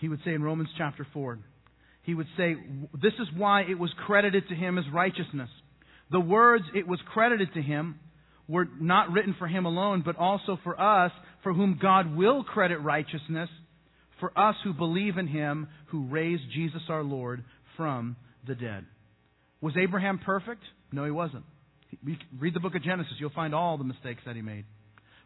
[0.00, 1.38] He would say in Romans chapter 4,
[2.02, 2.56] he would say,
[2.94, 5.50] This is why it was credited to him as righteousness.
[6.10, 8.00] The words it was credited to him
[8.48, 12.78] were not written for him alone, but also for us, for whom God will credit
[12.78, 13.50] righteousness,
[14.20, 17.44] for us who believe in him who raised Jesus our Lord
[17.76, 18.86] from the dead.
[19.60, 20.62] Was Abraham perfect?
[20.92, 21.44] No, he wasn't.
[22.38, 23.14] Read the book of Genesis.
[23.18, 24.64] You'll find all the mistakes that he made.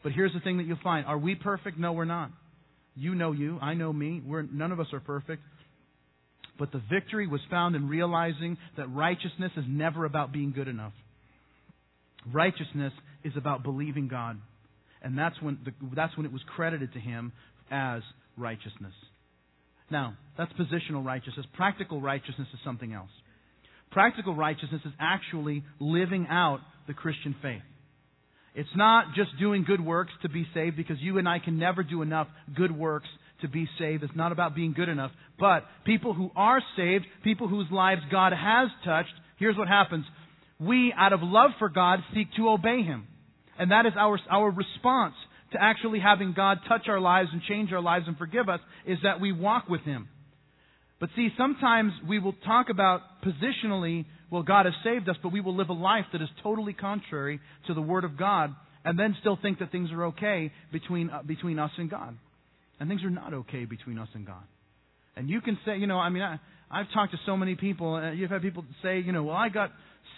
[0.03, 1.07] But here's the thing that you'll find.
[1.07, 1.79] Are we perfect?
[1.79, 2.31] No, we're not.
[2.95, 3.59] You know you.
[3.61, 4.21] I know me.
[4.25, 5.43] We're, none of us are perfect.
[6.59, 10.93] But the victory was found in realizing that righteousness is never about being good enough.
[12.31, 12.93] Righteousness
[13.25, 14.39] is about believing God.
[15.03, 17.33] And that's when, the, that's when it was credited to him
[17.71, 18.03] as
[18.37, 18.93] righteousness.
[19.91, 21.47] Now, that's positional righteousness.
[21.55, 23.11] Practical righteousness is something else.
[23.91, 27.63] Practical righteousness is actually living out the Christian faith.
[28.55, 31.83] It's not just doing good works to be saved because you and I can never
[31.83, 33.09] do enough good works
[33.41, 34.03] to be saved.
[34.03, 35.11] It's not about being good enough.
[35.39, 40.05] But people who are saved, people whose lives God has touched, here's what happens.
[40.61, 43.07] We, out of love for God, seek to obey Him.
[43.59, 45.15] And that is our, our response
[45.53, 48.99] to actually having God touch our lives and change our lives and forgive us, is
[49.03, 50.09] that we walk with Him.
[51.01, 55.43] But see, sometimes we will talk about positionally well, God has saved us, but we
[55.43, 59.15] will live a life that is totally contrary to the Word of God and then
[59.21, 62.17] still think that things are okay between, uh, between us and God.
[62.81, 64.43] And things are not okay between us and God.
[65.17, 66.41] And you can say, you know, I mean, I,
[66.71, 69.51] I've talked to so many people, and you've had people say, you know, well, I
[69.51, 69.71] got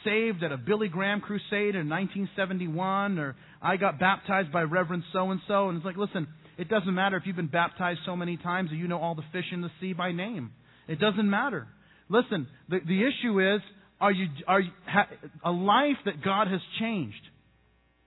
[0.05, 5.33] saved at a Billy Graham crusade in 1971, or I got baptized by Reverend so
[5.33, 5.69] and so.
[5.71, 8.77] And it's like, listen, it doesn't matter if you've been baptized so many times or
[8.77, 10.53] you know all the fish in the sea by name.
[10.87, 11.67] It doesn't matter.
[12.09, 13.61] Listen, the, the issue is
[14.01, 15.07] are you, are you, ha,
[15.45, 17.21] a life that God has changed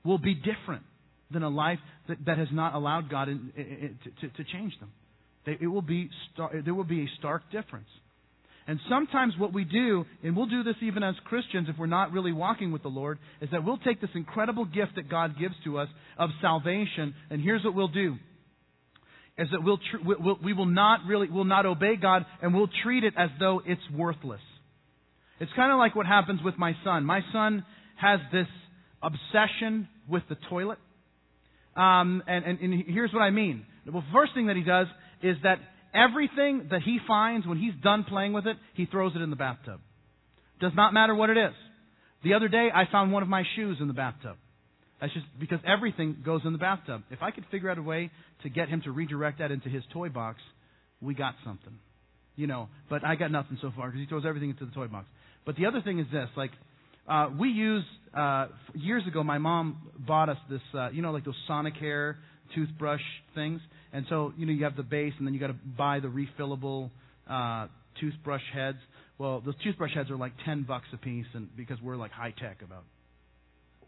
[0.03, 0.83] will be different
[1.31, 4.91] than a life that, that has not allowed God in, in, to, to, change them.
[5.45, 7.87] They, it will be star, there will be a stark difference.
[8.67, 12.11] And sometimes what we do, and we'll do this even as Christians if we're not
[12.11, 15.55] really walking with the Lord, is that we'll take this incredible gift that God gives
[15.63, 18.15] to us of salvation, and here's what we'll do.
[19.37, 22.69] Is that we'll, tr- we'll, we will not really, will not obey God, and we'll
[22.83, 24.41] treat it as though it's worthless.
[25.39, 27.05] It's kind of like what happens with my son.
[27.05, 27.63] My son
[27.99, 28.47] has this
[29.01, 30.79] obsession with the toilet.
[31.75, 33.65] Um, and, and, and here's what I mean.
[33.85, 34.87] The first thing that he does
[35.21, 35.59] is that
[35.93, 39.35] everything that he finds when he's done playing with it, he throws it in the
[39.35, 39.79] bathtub.
[40.59, 41.53] Does not matter what it is.
[42.23, 44.37] The other day, I found one of my shoes in the bathtub.
[44.99, 47.03] That's just because everything goes in the bathtub.
[47.11, 48.09] If I could figure out a way
[48.41, 50.39] to get him to redirect that into his toy box,
[50.99, 51.77] we got something.
[52.35, 54.87] You know, but I got nothing so far because he throws everything into the toy
[54.87, 55.07] box.
[55.47, 56.51] But the other thing is this, like,
[57.07, 61.23] uh, we use, uh, years ago, my mom bought us this, uh, you know, like
[61.23, 62.15] those Sonicare
[62.53, 63.01] toothbrush
[63.33, 63.61] things.
[63.93, 66.09] And so, you know, you have the base and then you got to buy the
[66.09, 66.91] refillable,
[67.29, 67.67] uh,
[68.01, 68.79] toothbrush heads.
[69.17, 72.33] Well, those toothbrush heads are like 10 bucks a piece and because we're like high
[72.37, 72.83] tech about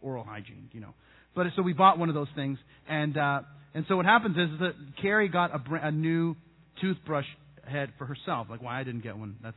[0.00, 0.94] oral hygiene, you know.
[1.34, 3.42] But so we bought one of those things and, uh,
[3.74, 6.36] and so what happens is that Carrie got a, br- a new
[6.80, 7.26] toothbrush
[7.70, 8.46] head for herself.
[8.48, 9.56] Like, why I didn't get one, that's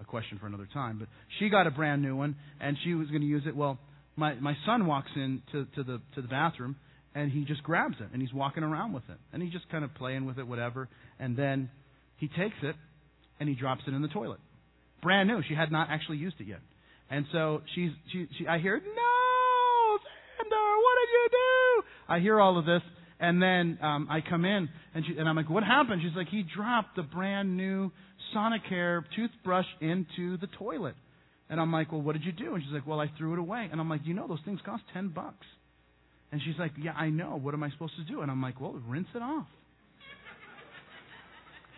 [0.00, 0.98] a question for another time.
[0.98, 1.08] But
[1.38, 3.54] she got a brand new one, and she was going to use it.
[3.54, 3.78] Well,
[4.16, 6.76] my my son walks in to, to the to the bathroom,
[7.14, 9.84] and he just grabs it, and he's walking around with it, and he's just kind
[9.84, 10.88] of playing with it, whatever.
[11.18, 11.70] And then
[12.16, 12.76] he takes it,
[13.38, 14.40] and he drops it in the toilet,
[15.02, 15.42] brand new.
[15.48, 16.60] She had not actually used it yet,
[17.10, 21.82] and so she's she, she I hear no, Xander, what did you do?
[22.08, 22.82] I hear all of this.
[23.20, 26.28] And then um, I come in, and, she, and I'm like, "What happened?" She's like,
[26.28, 27.92] "He dropped the brand new
[28.34, 30.94] Sonicare toothbrush into the toilet.
[31.48, 32.54] And I'm like, well, what did you do?
[32.54, 33.68] And she's like, well, I threw it away.
[33.70, 35.46] And I'm like, you know, those things cost 10 bucks.
[36.32, 37.40] And she's like, yeah, I know.
[37.42, 38.20] What am I supposed to do?
[38.20, 39.46] And I'm like, well, rinse it off.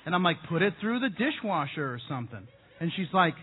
[0.05, 2.47] And I'm like, put it through the dishwasher or something.
[2.81, 3.35] And she's like,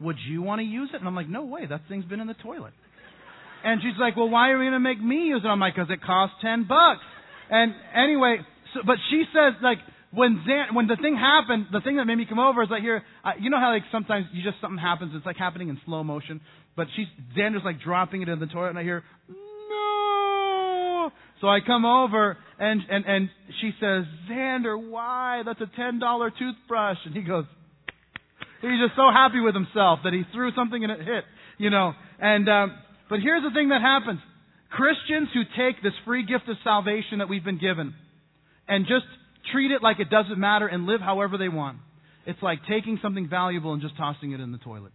[0.00, 0.96] would you want to use it?
[0.96, 1.66] And I'm like, no way.
[1.66, 2.72] That thing's been in the toilet.
[3.62, 5.48] And she's like, well, why are you going to make me use it?
[5.48, 7.02] I'm like, because it costs 10 bucks.
[7.50, 8.38] And anyway,
[8.74, 9.78] so, but she says, like,
[10.10, 12.82] when Zan, when the thing happened, the thing that made me come over is like
[12.82, 15.78] here, uh, you know how like sometimes you just something happens, it's like happening in
[15.84, 16.40] slow motion,
[16.76, 17.06] but she's
[17.36, 21.10] Xander's like dropping it in the toilet, and I hear no.
[21.40, 23.30] So I come over and, and, and
[23.60, 25.42] she says, Xander, why?
[25.44, 26.98] That's a $10 toothbrush.
[27.04, 27.44] And he goes,
[28.60, 31.24] he's just so happy with himself that he threw something and it hit,
[31.58, 31.92] you know.
[32.18, 32.72] And, um,
[33.08, 34.20] but here's the thing that happens.
[34.70, 37.94] Christians who take this free gift of salvation that we've been given
[38.66, 39.06] and just
[39.52, 41.78] treat it like it doesn't matter and live however they want.
[42.26, 44.92] It's like taking something valuable and just tossing it in the toilet.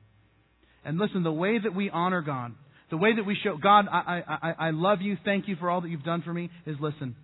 [0.86, 2.54] And listen, the way that we honor God,
[2.92, 5.82] the way that we show God, I, I, I love you, thank you for all
[5.82, 7.16] that you've done for me, is listen,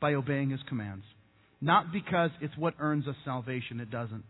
[0.00, 1.04] by obeying His commands.
[1.60, 4.24] Not because it's what earns us salvation, it doesn't.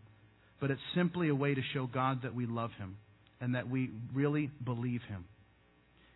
[0.59, 2.97] But it's simply a way to show God that we love Him
[3.39, 5.25] and that we really believe Him.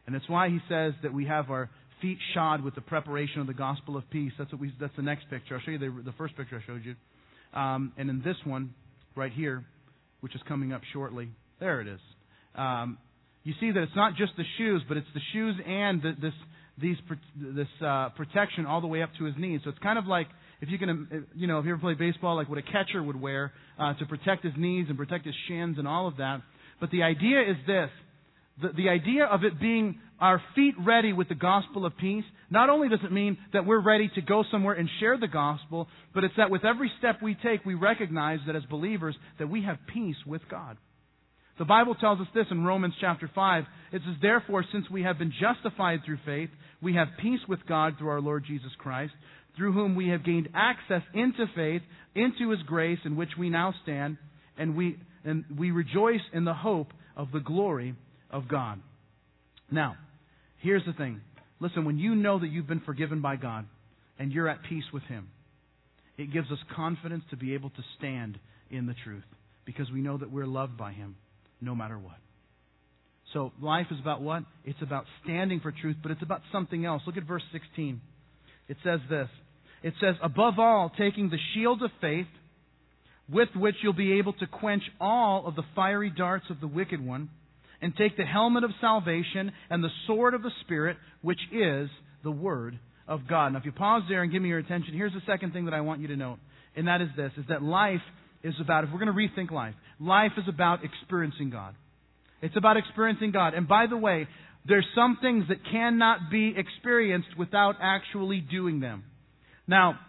[0.07, 1.69] And that's why He says that we have our
[2.01, 4.31] feet shod with the preparation of the gospel of peace.
[4.37, 4.73] That's what we.
[4.79, 5.55] That's the next picture.
[5.55, 6.95] I'll show you the, the first picture I showed you,
[7.59, 8.73] um, and in this one,
[9.15, 9.65] right here,
[10.21, 11.29] which is coming up shortly.
[11.59, 11.99] There it is.
[12.55, 12.97] Um,
[13.43, 16.33] you see that it's not just the shoes, but it's the shoes and the, this
[16.79, 16.97] these
[17.35, 19.61] this uh, protection all the way up to his knees.
[19.63, 20.27] So it's kind of like
[20.61, 23.01] if you can, uh, you know, if you ever play baseball, like what a catcher
[23.01, 26.41] would wear uh, to protect his knees and protect his shins and all of that.
[26.79, 27.89] But the idea is this:
[28.61, 32.69] the, the idea of it being our feet ready with the gospel of peace, not
[32.69, 36.23] only does it mean that we're ready to go somewhere and share the gospel, but
[36.23, 39.77] it's that with every step we take, we recognize that as believers, that we have
[39.93, 40.77] peace with God.
[41.59, 43.63] The Bible tells us this in Romans chapter 5.
[43.91, 46.49] It says, Therefore, since we have been justified through faith,
[46.81, 49.13] we have peace with God through our Lord Jesus Christ,
[49.55, 51.81] through whom we have gained access into faith,
[52.15, 54.17] into his grace in which we now stand,
[54.57, 57.95] and we, and we rejoice in the hope of the glory
[58.31, 58.79] of God.
[59.71, 59.95] Now,
[60.61, 61.21] here's the thing.
[61.59, 63.65] Listen, when you know that you've been forgiven by God
[64.19, 65.29] and you're at peace with Him,
[66.17, 68.37] it gives us confidence to be able to stand
[68.69, 69.23] in the truth
[69.65, 71.15] because we know that we're loved by Him
[71.61, 72.17] no matter what.
[73.33, 74.43] So life is about what?
[74.65, 77.01] It's about standing for truth, but it's about something else.
[77.05, 78.01] Look at verse 16.
[78.69, 79.27] It says this.
[79.83, 82.27] It says, above all, taking the shield of faith,
[83.29, 87.05] with which you'll be able to quench all of the fiery darts of the wicked
[87.05, 87.29] one,
[87.81, 91.89] and take the helmet of salvation and the sword of the Spirit, which is
[92.23, 93.53] the Word of God.
[93.53, 95.73] Now, if you pause there and give me your attention, here's the second thing that
[95.73, 96.39] I want you to note,
[96.75, 98.01] and that is this, is that life
[98.43, 101.75] is about, if we're going to rethink life, life is about experiencing God.
[102.41, 103.53] It's about experiencing God.
[103.53, 104.27] And by the way,
[104.67, 109.03] there's some things that cannot be experienced without actually doing them.
[109.67, 109.99] Now,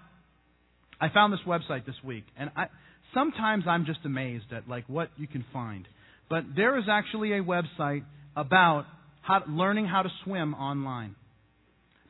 [1.00, 2.66] I found this website this week, and I,
[3.14, 5.86] sometimes I'm just amazed at like what you can find.
[6.28, 8.04] But there is actually a website
[8.36, 8.84] about
[9.22, 11.14] how, learning how to swim online.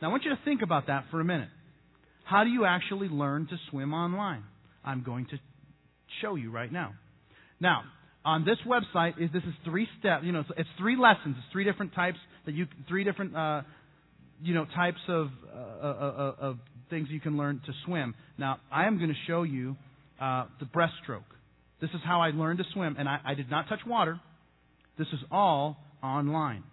[0.01, 1.49] Now, I want you to think about that for a minute.
[2.25, 4.45] How do you actually learn to swim online?
[4.85, 5.39] I'm going to
[6.21, 6.95] show you right now.
[7.61, 7.83] Now,
[8.25, 10.25] on this website is this is three steps.
[10.25, 11.37] You know, it's three lessons.
[11.39, 13.63] It's three different types that you, three different, uh,
[14.43, 16.59] you know, types of uh, uh, uh of
[16.91, 18.15] things you can learn to swim.
[18.39, 19.77] Now, I am going to show you
[20.21, 21.25] uh, the breaststroke.
[21.81, 24.21] This is how I learned to swim, and I, I did not touch water.
[24.99, 26.65] This is all online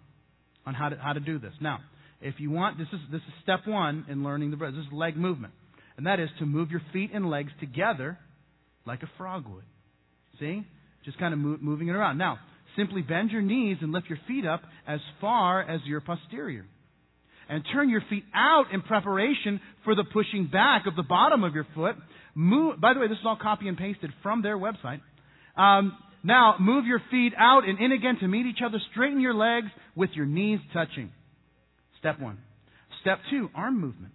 [0.64, 1.52] on how to how to do this.
[1.60, 1.78] Now,
[2.20, 4.74] if you want, this is this is step one in learning the breath.
[4.74, 5.52] This is leg movement,
[5.96, 8.18] and that is to move your feet and legs together
[8.84, 9.64] like a frog would.
[10.40, 10.64] See,
[11.04, 12.18] just kind of move, moving it around.
[12.18, 12.38] Now,
[12.76, 16.66] simply bend your knees and lift your feet up as far as your posterior.
[17.48, 21.54] And turn your feet out in preparation for the pushing back of the bottom of
[21.54, 21.94] your foot
[22.38, 25.00] Move, by the way, this is all copy and pasted from their website.
[25.56, 28.78] Um, now, move your feet out and in again to meet each other.
[28.92, 31.10] Straighten your legs with your knees touching.
[31.98, 32.36] Step one.
[33.00, 34.12] Step two, arm movement.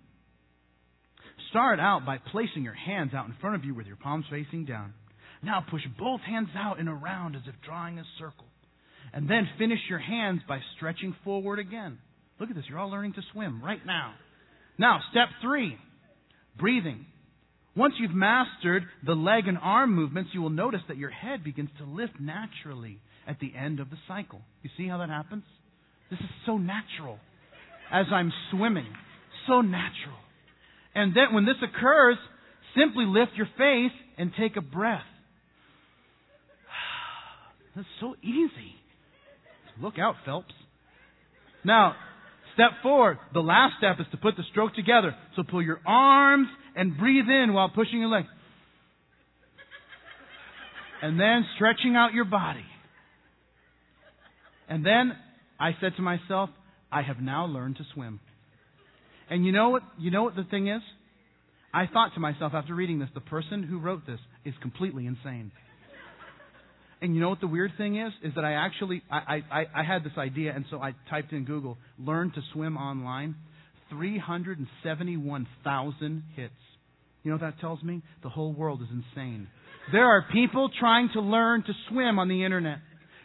[1.49, 4.65] Start out by placing your hands out in front of you with your palms facing
[4.65, 4.93] down.
[5.41, 8.45] Now push both hands out and around as if drawing a circle.
[9.13, 11.97] And then finish your hands by stretching forward again.
[12.39, 12.65] Look at this.
[12.69, 14.13] You're all learning to swim right now.
[14.77, 15.75] Now, step three,
[16.59, 17.07] breathing.
[17.75, 21.69] Once you've mastered the leg and arm movements, you will notice that your head begins
[21.77, 24.41] to lift naturally at the end of the cycle.
[24.61, 25.43] You see how that happens?
[26.09, 27.17] This is so natural
[27.91, 28.93] as I'm swimming.
[29.47, 30.19] So natural.
[30.93, 32.17] And then when this occurs,
[32.77, 35.01] simply lift your face and take a breath.
[37.75, 38.75] That's so easy.
[39.81, 40.53] Look out, Phelps.
[41.63, 41.95] Now,
[42.53, 45.15] step four, the last step is to put the stroke together.
[45.37, 48.25] So pull your arms and breathe in while pushing your leg.
[51.01, 52.65] And then stretching out your body.
[54.69, 55.13] And then
[55.59, 56.49] I said to myself,
[56.91, 58.19] I have now learned to swim.
[59.29, 60.81] And you know what you know what the thing is?
[61.73, 65.51] I thought to myself after reading this, the person who wrote this is completely insane.
[67.01, 68.11] And you know what the weird thing is?
[68.23, 71.45] Is that I actually I, I, I had this idea and so I typed in
[71.45, 73.35] Google, learn to swim online.
[73.91, 76.53] 371,000 hits.
[77.23, 78.01] You know what that tells me?
[78.23, 79.47] The whole world is insane.
[79.91, 82.79] There are people trying to learn to swim on the internet.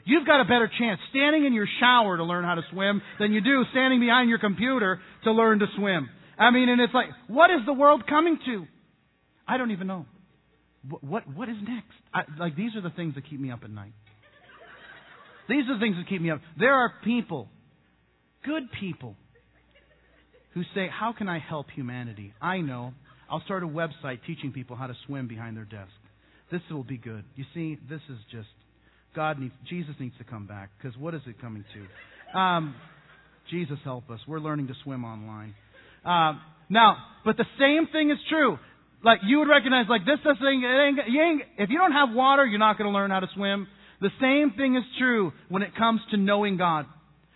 [0.05, 3.33] You've got a better chance standing in your shower to learn how to swim than
[3.33, 6.09] you do standing behind your computer to learn to swim.
[6.39, 8.67] I mean, and it's like, what is the world coming to?
[9.49, 10.07] I don't even know.
[10.89, 11.95] What what, what is next?
[12.15, 13.93] I, like these are the things that keep me up at night.
[15.49, 16.41] These are the things that keep me up.
[16.59, 17.49] There are people,
[18.45, 19.17] good people,
[20.57, 22.95] who say, "How can I help humanity?" I know.
[23.31, 25.93] I'll start a website teaching people how to swim behind their desk.
[26.51, 27.25] This will be good.
[27.35, 28.49] You see, this is just
[29.15, 32.39] God needs, Jesus needs to come back because what is it coming to?
[32.39, 32.75] Um,
[33.51, 34.21] Jesus help us.
[34.27, 35.55] We're learning to swim online.
[36.05, 38.59] Um, now, but the same thing is true.
[39.05, 40.63] Like you would recognize, like this, this thing.
[41.09, 43.67] You if you don't have water, you're not going to learn how to swim.
[44.01, 46.87] The same thing is true when it comes to knowing God.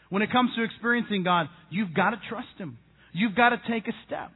[0.09, 2.79] When it comes to experiencing God, you've got to trust Him.
[3.13, 4.31] You've got to take a step.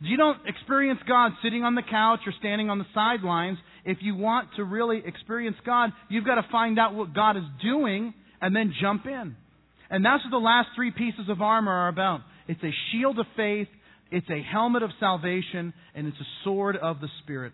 [0.00, 3.58] You don't experience God sitting on the couch or standing on the sidelines.
[3.84, 7.44] If you want to really experience God, you've got to find out what God is
[7.62, 9.36] doing and then jump in.
[9.88, 12.20] And that's what the last three pieces of armor are about.
[12.48, 13.68] It's a shield of faith,
[14.10, 17.52] it's a helmet of salvation, and it's a sword of the Spirit.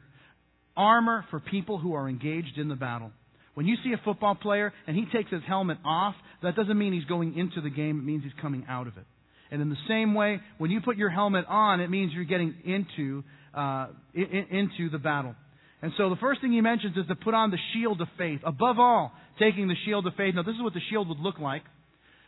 [0.76, 3.12] Armor for people who are engaged in the battle.
[3.54, 6.92] When you see a football player and he takes his helmet off, that doesn't mean
[6.92, 9.04] he's going into the game, it means he's coming out of it.
[9.52, 12.54] And in the same way, when you put your helmet on, it means you're getting
[12.64, 13.22] into,
[13.54, 15.34] uh, in, into the battle.
[15.82, 18.40] And so the first thing he mentions is to put on the shield of faith.
[18.44, 20.34] Above all, taking the shield of faith.
[20.34, 21.62] Now, this is what the shield would look like.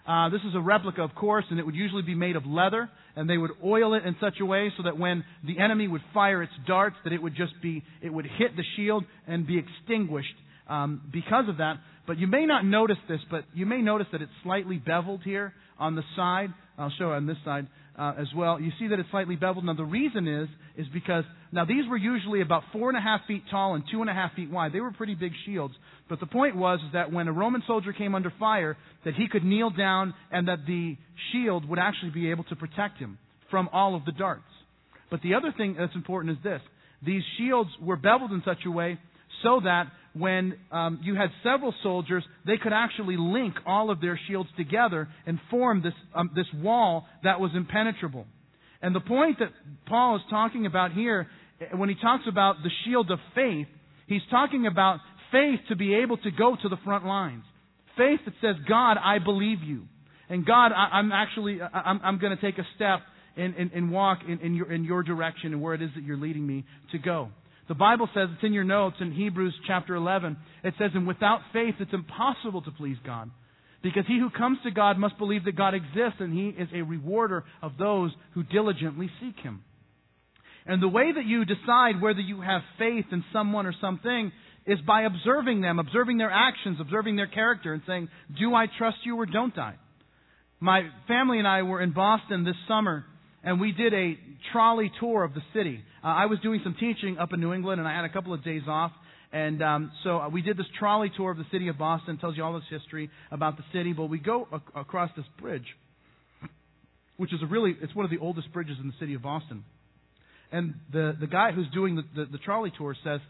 [0.07, 2.91] Uh, this is a replica, of course, and it would usually be made of leather,
[3.17, 6.03] and they would oil it in such a way so that when the enemy would
[6.13, 9.59] fire its darts, that it would just be, it would hit the shield and be
[9.59, 10.35] extinguished
[10.69, 11.77] um, because of that.
[12.07, 15.55] But you may not notice this, but you may notice that it's slightly beveled here
[15.79, 16.51] on the side.
[16.79, 17.67] I'll show on this side
[17.99, 18.61] uh, as well.
[18.61, 19.65] You see that it's slightly beveled.
[19.65, 23.21] Now the reason is is because now these were usually about four and a half
[23.27, 24.73] feet tall and two and a half feet wide.
[24.73, 25.75] They were pretty big shields.
[26.09, 29.29] But the point was is that when a Roman soldier came under fire, that he
[29.29, 30.97] could kneel down and that the
[31.33, 33.19] shield would actually be able to protect him
[33.51, 34.43] from all of the darts.
[35.11, 36.61] But the other thing that's important is this:
[37.05, 38.99] these shields were beveled in such a way
[39.43, 39.85] so that
[40.15, 45.09] when um, you had several soldiers, they could actually link all of their shields together
[45.27, 48.27] and form this, um, this wall that was impenetrable.
[48.81, 49.49] And the point that
[49.87, 51.27] Paul is talking about here,
[51.61, 53.67] eh, when he talks about the shield of faith,
[54.07, 55.01] he's talking about
[55.33, 57.43] faith to be able to go to the front lines.
[57.97, 59.85] Faith that says, God, I believe you.
[60.29, 63.01] And God, I, am actually, I'm, I'm going to take a step
[63.37, 66.05] and, and, and walk in, in, your, in your direction and where it is that
[66.05, 67.31] you're leading me to go.
[67.69, 71.41] The Bible says, it's in your notes in Hebrews chapter 11, it says, And without
[71.53, 73.31] faith it's impossible to please God.
[73.83, 76.83] Because he who comes to God must believe that God exists and he is a
[76.83, 79.63] rewarder of those who diligently seek him.
[80.67, 84.33] And the way that you decide whether you have faith in someone or something
[84.67, 88.09] is by observing them, observing their actions, observing their character, and saying,
[88.39, 89.75] Do I trust you or don't I?
[90.61, 93.05] My family and I were in Boston this summer,
[93.45, 94.19] and we did a
[94.53, 95.81] trolley tour of the city.
[96.03, 98.33] Uh, I was doing some teaching up in New England, and I had a couple
[98.33, 98.91] of days off.
[99.33, 102.17] And um, so uh, we did this trolley tour of the city of Boston.
[102.19, 103.93] Tells you all this history about the city.
[103.93, 105.67] But we go ac- across this bridge,
[107.17, 109.65] which is a really it's one of the oldest bridges in the city of Boston.
[110.51, 113.21] And the the guy who's doing the, the, the trolley tour says,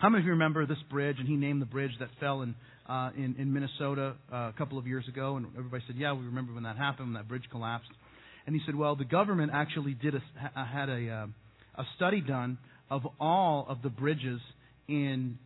[0.00, 2.54] "How many of you remember this bridge?" And he named the bridge that fell in
[2.88, 5.36] uh, in, in Minnesota uh, a couple of years ago.
[5.36, 7.90] And everybody said, "Yeah, we remember when that happened, when that bridge collapsed."
[8.46, 10.22] And he said, "Well, the government actually did a,
[10.64, 11.26] had a uh,
[11.76, 12.58] a study done
[12.90, 14.40] of all of the bridges
[14.86, 15.38] in,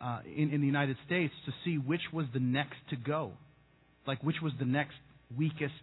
[0.00, 3.32] uh, in, in the United States to see which was the next to go,
[4.06, 4.96] like which was the next
[5.36, 5.74] weakest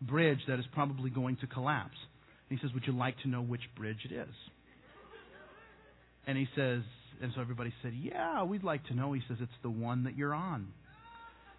[0.00, 1.96] bridge that is probably going to collapse.
[2.48, 4.34] And he says, "Would you like to know which bridge it is?"
[6.26, 6.80] And he says,
[7.20, 10.16] and so everybody said, "Yeah, we'd like to know." He says, "It's the one that
[10.16, 10.68] you're on."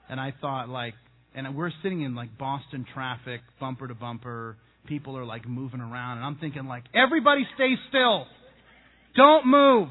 [0.09, 0.93] And I thought, like,
[1.35, 4.57] and we're sitting in like Boston traffic, bumper to bumper,
[4.87, 8.25] people are like moving around, and I'm thinking like, everybody stay still,
[9.15, 9.89] don't move,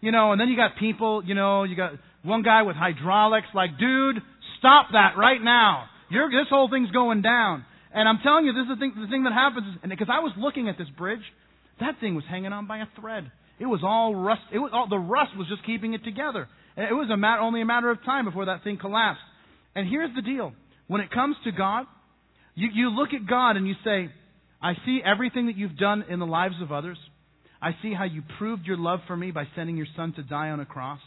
[0.00, 0.32] you know.
[0.32, 1.92] And then you got people, you know, you got
[2.22, 4.16] one guy with hydraulics, like, dude,
[4.58, 5.84] stop that right now.
[6.10, 7.64] You're, this whole thing's going down.
[7.92, 10.20] And I'm telling you, this is the thing, the thing that happens, and because I
[10.20, 11.22] was looking at this bridge,
[11.80, 13.30] that thing was hanging on by a thread.
[13.58, 14.42] It was all rust.
[14.52, 16.48] It was all the rust was just keeping it together.
[16.76, 19.22] It was a matter, only a matter of time before that thing collapsed.
[19.76, 20.52] And here's the deal:
[20.88, 21.86] when it comes to God,
[22.56, 24.10] you, you look at God and you say,
[24.60, 26.98] I see everything that you've done in the lives of others.
[27.60, 30.48] I see how you proved your love for me by sending your son to die
[30.48, 31.00] on a cross.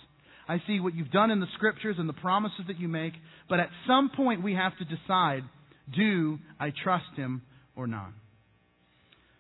[0.47, 3.13] I see what you've done in the scriptures and the promises that you make.
[3.49, 5.43] But at some point, we have to decide
[5.95, 7.41] do I trust him
[7.75, 8.11] or not?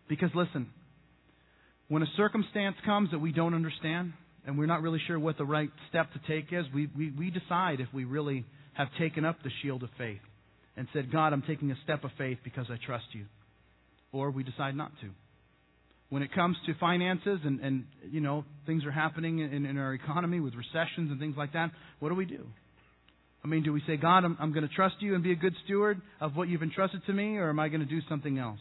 [0.07, 0.69] Because listen,
[1.87, 4.13] when a circumstance comes that we don't understand
[4.45, 7.29] and we're not really sure what the right step to take is, we, we, we
[7.29, 8.45] decide if we really
[8.79, 10.21] have taken up the shield of faith
[10.77, 13.25] and said, God, I'm taking a step of faith because I trust you.
[14.13, 15.09] Or we decide not to.
[16.07, 19.93] When it comes to finances and, and you know, things are happening in, in our
[19.93, 22.45] economy with recessions and things like that, what do we do?
[23.43, 25.35] I mean, do we say, God, I'm, I'm going to trust you and be a
[25.35, 28.37] good steward of what you've entrusted to me, or am I going to do something
[28.37, 28.59] else?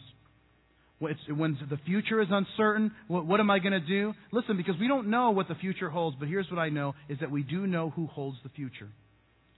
[1.29, 4.13] when the future is uncertain, what, what am I going to do?
[4.33, 7.17] Listen, because we don't know what the future holds, but here's what I know is
[7.21, 8.89] that we do know who holds the future,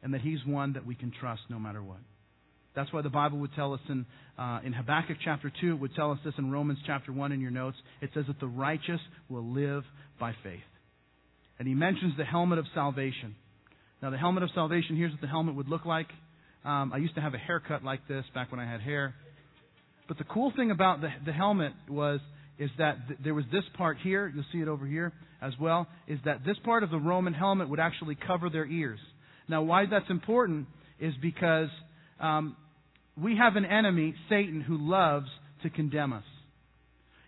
[0.04, 2.00] and that He's one that we can trust no matter what.
[2.76, 4.06] That's why the Bible would tell us in,
[4.38, 7.42] uh, in Habakkuk chapter 2, it would tell us this in Romans chapter 1 in
[7.42, 7.78] your notes.
[8.02, 9.84] It says that the righteous will live
[10.20, 10.62] by faith.
[11.60, 13.36] And he mentions the helmet of salvation.
[14.02, 16.08] Now, the helmet of salvation, here's what the helmet would look like.
[16.64, 19.14] Um, I used to have a haircut like this back when I had hair.
[20.08, 22.20] But the cool thing about the, the helmet was
[22.58, 24.32] is that th- there was this part here.
[24.34, 25.88] You'll see it over here as well.
[26.08, 29.00] Is that this part of the Roman helmet would actually cover their ears.
[29.48, 30.68] Now, why that's important
[31.00, 31.70] is because
[32.20, 32.56] um,
[33.22, 35.28] we have an enemy, Satan, who loves
[35.64, 36.24] to condemn us.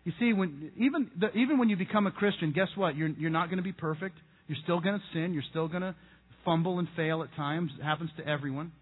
[0.03, 2.95] You see, when even the, even when you become a Christian, guess what?
[2.95, 4.17] You're you're not going to be perfect.
[4.47, 5.33] You're still going to sin.
[5.33, 5.95] You're still going to
[6.43, 7.71] fumble and fail at times.
[7.79, 8.73] It happens to everyone.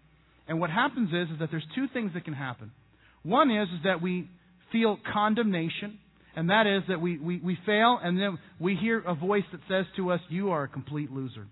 [0.48, 2.72] And what happens is, is that there's two things that can happen.
[3.22, 4.28] One is, is that we
[4.72, 5.98] feel condemnation,
[6.34, 9.60] and that is that we, we, we fail, and then we hear a voice that
[9.68, 11.46] says to us, You are a complete loser.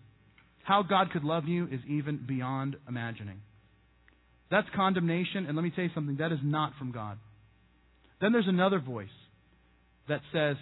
[0.64, 3.40] How God could love you is even beyond imagining.
[4.50, 7.18] That's condemnation, and let me tell you something, that is not from God.
[8.20, 9.08] Then there's another voice
[10.08, 10.56] that says,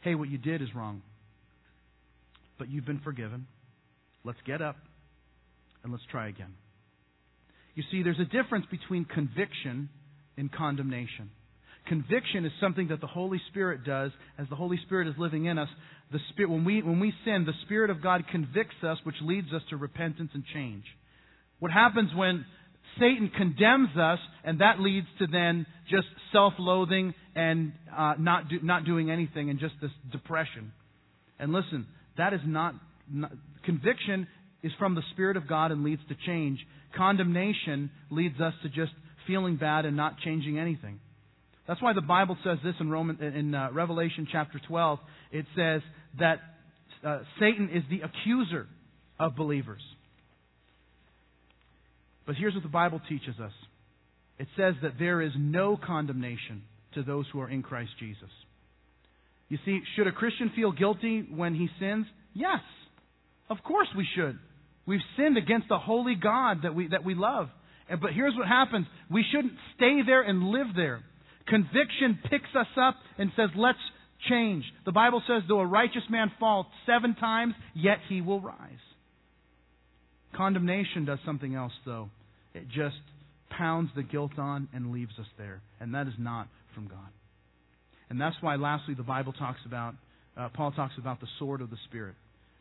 [0.00, 1.02] Hey, what you did is wrong.
[2.58, 3.46] But you've been forgiven.
[4.24, 4.76] Let's get up
[5.82, 6.54] and let's try again.
[7.74, 9.90] You see, there's a difference between conviction
[10.36, 11.30] and condemnation.
[11.86, 15.58] Conviction is something that the Holy Spirit does as the Holy Spirit is living in
[15.58, 15.68] us.
[16.12, 19.52] The Spirit, when, we, when we sin, the Spirit of God convicts us, which leads
[19.52, 20.84] us to repentance and change.
[21.58, 22.44] What happens when
[22.98, 28.58] Satan condemns us, and that leads to then just self loathing and uh, not, do,
[28.62, 30.72] not doing anything and just this depression.
[31.38, 31.86] And listen,
[32.18, 32.74] that is not,
[33.10, 33.32] not
[33.64, 34.26] conviction
[34.62, 36.58] is from the Spirit of God and leads to change.
[36.96, 38.92] Condemnation leads us to just
[39.26, 40.98] feeling bad and not changing anything.
[41.66, 44.98] That's why the Bible says this in, Roman, in uh, Revelation chapter 12.
[45.32, 45.82] It says
[46.18, 46.38] that
[47.04, 48.66] uh, Satan is the accuser
[49.18, 49.82] of believers.
[52.26, 53.52] But here's what the Bible teaches us
[54.38, 56.62] it says that there is no condemnation
[56.94, 58.28] to those who are in Christ Jesus.
[59.48, 62.06] You see, should a Christian feel guilty when he sins?
[62.34, 62.60] Yes.
[63.48, 64.38] Of course we should.
[64.86, 67.48] We've sinned against the holy God that we, that we love.
[67.88, 68.86] But here's what happens.
[69.10, 71.02] We shouldn't stay there and live there.
[71.46, 73.78] Conviction picks us up and says, let's
[74.28, 74.64] change.
[74.84, 78.56] The Bible says, though a righteous man fall seven times, yet he will rise.
[80.34, 82.10] Condemnation does something else, though.
[82.54, 82.96] It just
[83.50, 85.60] pounds the guilt on and leaves us there.
[85.80, 86.98] And that is not from God.
[88.10, 89.94] And that's why, lastly, the Bible talks about,
[90.36, 92.14] uh, Paul talks about the sword of the Spirit.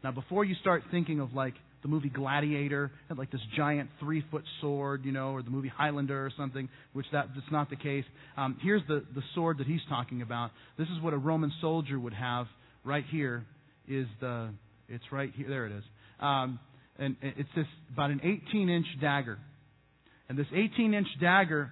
[0.03, 1.53] Now, before you start thinking of like
[1.85, 5.67] the movie Gladiator, had like this giant three foot sword, you know, or the movie
[5.67, 8.05] Highlander or something, which that, that's not the case.
[8.37, 10.49] Um, here's the, the sword that he's talking about.
[10.79, 12.47] This is what a Roman soldier would have
[12.83, 13.45] right here.
[13.87, 14.49] Is the
[14.89, 15.47] it's right here.
[15.47, 15.83] There it is.
[16.19, 16.57] Um,
[16.97, 18.19] and it's this about an
[18.49, 19.37] 18 inch dagger.
[20.27, 21.69] And this 18 inch dagger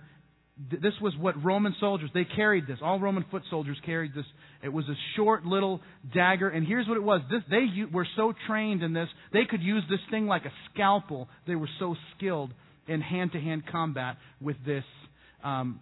[0.57, 2.77] this was what Roman soldiers, they carried this.
[2.81, 4.25] All Roman foot soldiers carried this.
[4.63, 5.81] It was a short little
[6.13, 6.47] dagger.
[6.47, 7.21] And here's what it was.
[7.29, 11.27] This, they were so trained in this, they could use this thing like a scalpel.
[11.47, 12.51] They were so skilled
[12.87, 14.83] in hand to hand combat with this,
[15.43, 15.79] um,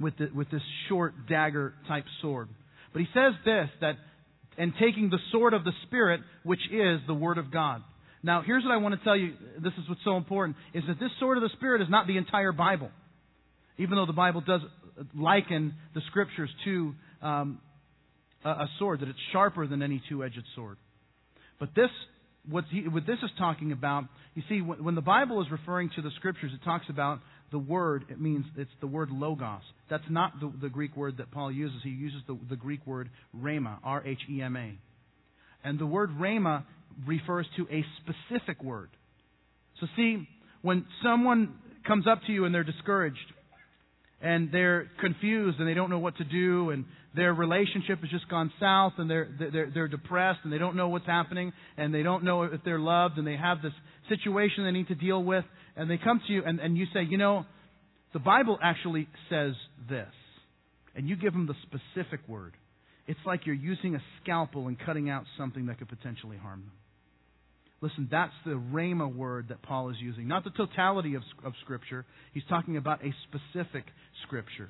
[0.00, 2.48] with, the, with this short dagger type sword.
[2.94, 3.96] But he says this, that,
[4.56, 7.82] and taking the sword of the Spirit, which is the Word of God.
[8.22, 9.34] Now, here's what I want to tell you.
[9.62, 12.16] This is what's so important, is that this sword of the Spirit is not the
[12.16, 12.90] entire Bible
[13.80, 14.60] even though the Bible does
[15.14, 17.58] liken the scriptures to um,
[18.44, 20.76] a, sword, that it's sharper than any two edged sword.
[21.58, 21.88] But this,
[22.48, 24.04] what, he, what this is talking about,
[24.34, 27.20] you see, when, when the Bible is referring to the scriptures, it talks about
[27.52, 29.62] the word, it means it's the word logos.
[29.88, 31.78] That's not the, the Greek word that Paul uses.
[31.82, 34.74] He uses the, the Greek word rhema, R H E M A.
[35.64, 36.64] And the word rhema
[37.06, 38.90] refers to a specific word.
[39.80, 40.28] So, see,
[40.60, 41.54] when someone
[41.86, 43.16] comes up to you and they're discouraged,
[44.20, 48.28] and they're confused and they don't know what to do and their relationship has just
[48.28, 52.02] gone south and they're they're they're depressed and they don't know what's happening and they
[52.02, 53.72] don't know if they're loved and they have this
[54.08, 55.44] situation they need to deal with
[55.76, 57.46] and they come to you and, and you say, you know,
[58.12, 59.54] the Bible actually says
[59.88, 60.08] this.
[60.94, 62.52] and you give them the specific word,
[63.06, 66.72] it's like you're using a scalpel and cutting out something that could potentially harm them.
[67.82, 70.28] Listen, that's the rhema word that Paul is using.
[70.28, 72.04] Not the totality of, of Scripture.
[72.34, 73.84] He's talking about a specific
[74.26, 74.68] Scripture.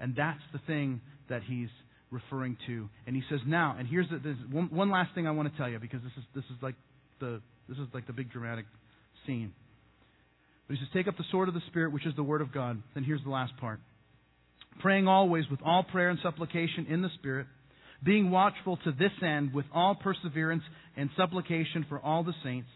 [0.00, 1.68] And that's the thing that he's
[2.10, 2.88] referring to.
[3.06, 5.68] And he says, now, and here's the, one, one last thing I want to tell
[5.68, 6.74] you because this is, this is like
[7.20, 8.64] the, this is like the big dramatic
[9.26, 9.52] scene.
[10.66, 12.52] But he says, take up the sword of the Spirit, which is the Word of
[12.52, 12.82] God.
[12.94, 13.80] Then here's the last part.
[14.80, 17.46] Praying always with all prayer and supplication in the Spirit
[18.02, 20.62] being watchful to this end with all perseverance
[20.96, 22.68] and supplication for all the saints,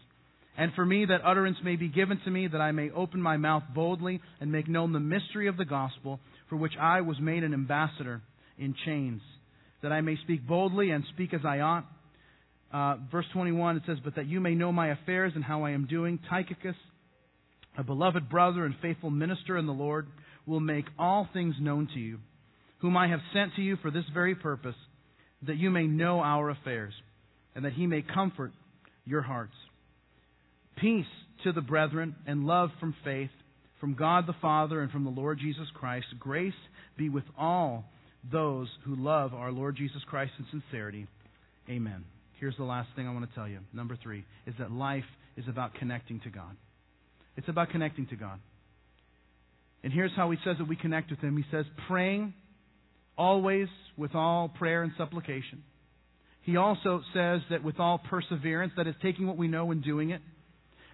[0.57, 3.37] and for me that utterance may be given to me, that I may open my
[3.37, 6.19] mouth boldly and make known the mystery of the gospel,
[6.49, 8.21] for which I was made an ambassador
[8.57, 9.21] in chains,
[9.81, 11.85] that I may speak boldly and speak as I ought.
[12.71, 15.71] Uh, verse 21, it says, But that you may know my affairs and how I
[15.71, 16.75] am doing, Tychicus,
[17.77, 20.07] a beloved brother and faithful minister in the Lord,
[20.45, 22.19] will make all things known to you,
[22.79, 24.75] whom I have sent to you for this very purpose
[25.47, 26.93] that you may know our affairs,
[27.55, 28.51] and that he may comfort
[29.05, 29.53] your hearts.
[30.77, 31.05] Peace
[31.43, 33.29] to the brethren, and love from faith,
[33.79, 36.05] from God the Father, and from the Lord Jesus Christ.
[36.19, 36.53] Grace
[36.97, 37.85] be with all
[38.31, 41.07] those who love our Lord Jesus Christ in sincerity.
[41.69, 42.05] Amen.
[42.39, 43.59] Here's the last thing I want to tell you.
[43.73, 45.03] Number three is that life
[45.37, 46.55] is about connecting to God.
[47.35, 48.39] It's about connecting to God.
[49.83, 51.35] And here's how he says that we connect with Him.
[51.35, 52.33] He says, praying
[53.17, 55.63] always with all prayer and supplication.
[56.43, 60.09] He also says that with all perseverance, that is taking what we know and doing
[60.11, 60.21] it.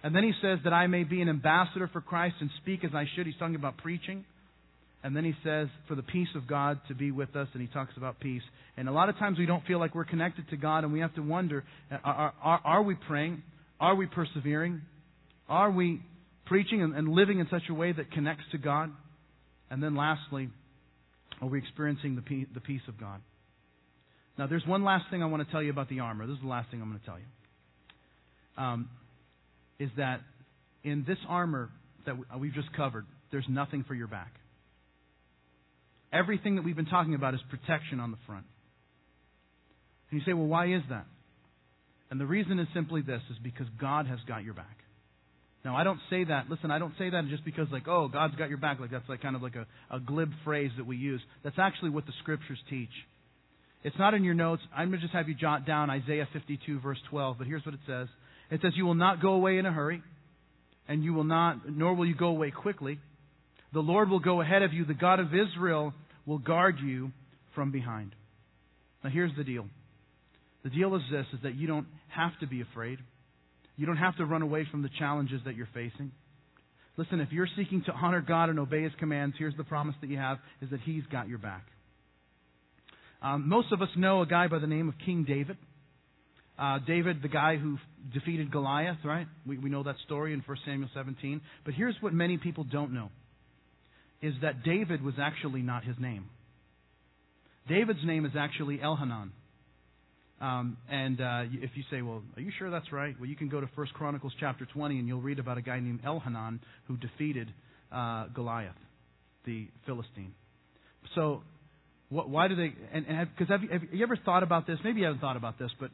[0.02, 2.92] And then he says that I may be an ambassador for Christ and speak as
[2.94, 3.26] I should.
[3.26, 4.24] He's talking about preaching.
[5.02, 7.68] And then he says, for the peace of God to be with us, and he
[7.68, 8.42] talks about peace.
[8.76, 11.00] And a lot of times we don't feel like we're connected to God, and we
[11.00, 13.42] have to wonder uh, are, are, are we praying?
[13.80, 14.82] Are we persevering?
[15.48, 16.02] Are we
[16.46, 18.90] preaching and, and living in such a way that connects to God?
[19.70, 20.50] And then lastly,
[21.40, 23.20] are we experiencing the the peace of God?
[24.38, 26.26] Now, there's one last thing I want to tell you about the armor.
[26.26, 28.62] This is the last thing I'm going to tell you.
[28.62, 28.88] Um,
[29.78, 30.20] is that
[30.82, 31.70] in this armor
[32.06, 34.32] that we've just covered, there's nothing for your back.
[36.12, 38.44] Everything that we've been talking about is protection on the front.
[40.10, 41.06] And you say, well, why is that?
[42.10, 44.79] And the reason is simply this is because God has got your back.
[45.64, 46.48] Now, I don't say that.
[46.48, 48.80] Listen, I don't say that just because, like, oh, God's got your back.
[48.80, 51.20] Like that's like kind of like a, a glib phrase that we use.
[51.44, 52.88] That's actually what the scriptures teach.
[53.82, 54.62] It's not in your notes.
[54.74, 57.36] I'm going to just have you jot down Isaiah 52, verse 12.
[57.38, 58.08] But here's what it says.
[58.50, 60.02] It says, "You will not go away in a hurry,
[60.88, 62.98] and you will not, nor will you go away quickly.
[63.72, 64.84] The Lord will go ahead of you.
[64.84, 65.94] The God of Israel
[66.24, 67.12] will guard you
[67.54, 68.14] from behind."
[69.04, 69.66] Now, here's the deal.
[70.62, 72.98] The deal is this: is that you don't have to be afraid.
[73.76, 76.12] You don't have to run away from the challenges that you're facing.
[76.96, 80.10] Listen, if you're seeking to honor God and obey His commands, here's the promise that
[80.10, 81.64] you have is that He's got your back.
[83.22, 85.56] Um, most of us know a guy by the name of King David.
[86.58, 87.78] Uh, David, the guy who
[88.12, 89.26] defeated Goliath, right?
[89.46, 91.40] We, we know that story in 1 Samuel 17.
[91.64, 93.10] But here's what many people don't know
[94.20, 96.26] is that David was actually not his name.
[97.68, 99.30] David's name is actually Elhanan.
[100.40, 103.14] Um, and uh, if you say, well, are you sure that's right?
[103.18, 105.80] Well, you can go to 1 Chronicles chapter 20 and you'll read about a guy
[105.80, 107.52] named Elhanan who defeated
[107.92, 108.74] uh, Goliath,
[109.44, 110.32] the Philistine.
[111.14, 111.42] So,
[112.08, 112.72] why do they?
[112.92, 114.78] And because have, have, have you ever thought about this?
[114.82, 115.90] Maybe you haven't thought about this, but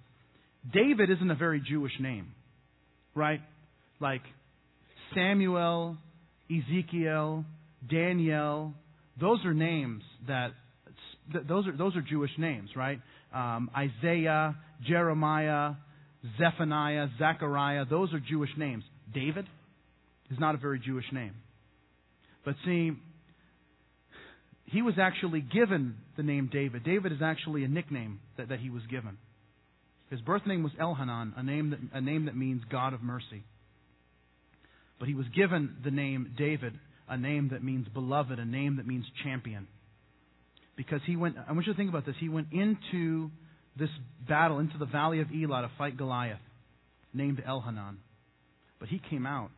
[0.72, 2.32] David isn't a very Jewish name,
[3.14, 3.40] right?
[4.00, 4.22] Like
[5.14, 5.98] Samuel,
[6.50, 7.44] Ezekiel,
[7.88, 8.72] Daniel.
[9.20, 10.52] Those are names that
[11.48, 13.00] those are those are Jewish names, right?
[13.36, 14.56] Um, Isaiah,
[14.88, 15.72] Jeremiah,
[16.38, 18.82] Zephaniah, Zechariah, those are Jewish names.
[19.12, 19.46] David
[20.30, 21.34] is not a very Jewish name.
[22.44, 22.92] But see,
[24.66, 26.84] he was actually given the name David.
[26.84, 29.18] David is actually a nickname that, that he was given.
[30.10, 33.44] His birth name was Elhanan, a name, that, a name that means God of mercy.
[34.98, 36.72] But he was given the name David,
[37.06, 39.66] a name that means beloved, a name that means champion
[40.76, 42.14] because he went, I want you to think about this.
[42.20, 43.30] He went into
[43.78, 43.88] this
[44.28, 46.40] battle, into the valley of Elah to fight Goliath,
[47.12, 47.96] named Elhanan.
[48.78, 49.50] But he came out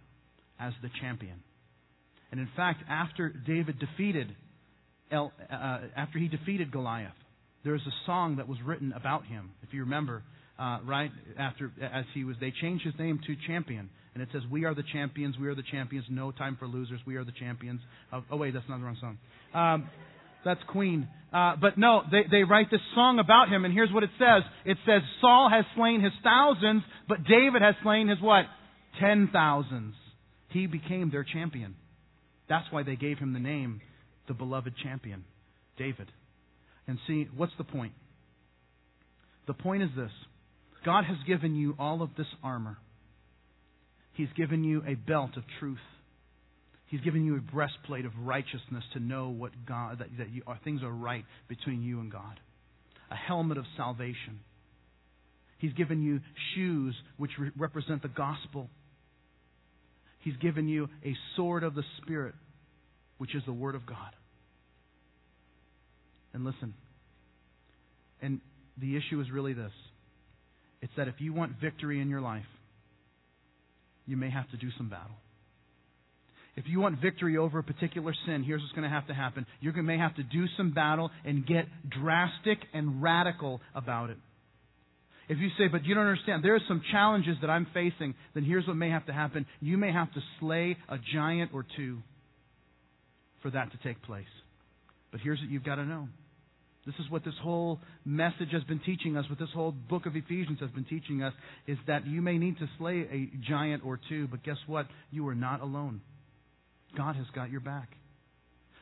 [0.61, 1.43] as the champion.
[2.31, 4.35] And in fact, after David defeated
[5.11, 7.13] El, uh, after he defeated Goliath,
[7.65, 9.51] there's a song that was written about him.
[9.63, 10.23] If you remember,
[10.59, 14.43] uh, right after as he was, they changed his name to champion, and it says,
[14.51, 15.39] "We are the champions.
[15.39, 16.05] We are the champions.
[16.11, 17.01] No time for losers.
[17.07, 17.81] We are the champions."
[18.13, 19.19] Of, oh wait, that's not the wrong song.
[19.55, 19.91] Um,
[20.45, 21.09] that's Queen.
[21.33, 24.43] Uh, but no, they, they write this song about him, and here's what it says.
[24.65, 28.47] It says, Saul has slain his thousands, but David has slain his what?
[28.99, 29.95] Ten thousands.
[30.51, 31.75] He became their champion.
[32.49, 33.83] That's why they gave him the name,
[34.27, 35.25] the beloved champion.
[35.77, 36.11] David.
[36.87, 37.93] And see, what's the point?
[39.47, 40.11] The point is this
[40.85, 42.79] God has given you all of this armor.
[44.15, 45.79] He's given you a belt of truth.
[46.89, 50.83] He's given you a breastplate of righteousness to know what God that, that you, things
[50.83, 52.41] are right between you and God.
[53.11, 54.41] A helmet of salvation.
[55.59, 56.21] He's given you
[56.55, 58.71] shoes which re- represent the gospel.
[60.21, 62.35] He's given you a sword of the Spirit,
[63.19, 64.15] which is the Word of God.
[66.33, 66.75] And listen,
[68.23, 68.41] and
[68.79, 69.73] the issue is really this
[70.81, 72.47] it's that if you want victory in your life,
[74.07, 75.17] you may have to do some battle.
[76.59, 79.47] If you want victory over a particular sin, here's what's going to have to happen.
[79.61, 84.17] You may have to do some battle and get drastic and radical about it.
[85.29, 88.43] If you say, but you don't understand, there are some challenges that I'm facing, then
[88.43, 89.47] here's what may have to happen.
[89.61, 91.99] You may have to slay a giant or two
[93.41, 94.25] for that to take place.
[95.13, 96.09] But here's what you've got to know.
[96.85, 100.17] This is what this whole message has been teaching us, what this whole book of
[100.17, 101.35] Ephesians has been teaching us,
[101.69, 104.87] is that you may need to slay a giant or two, but guess what?
[105.13, 106.01] You are not alone.
[106.97, 107.89] God has got your back.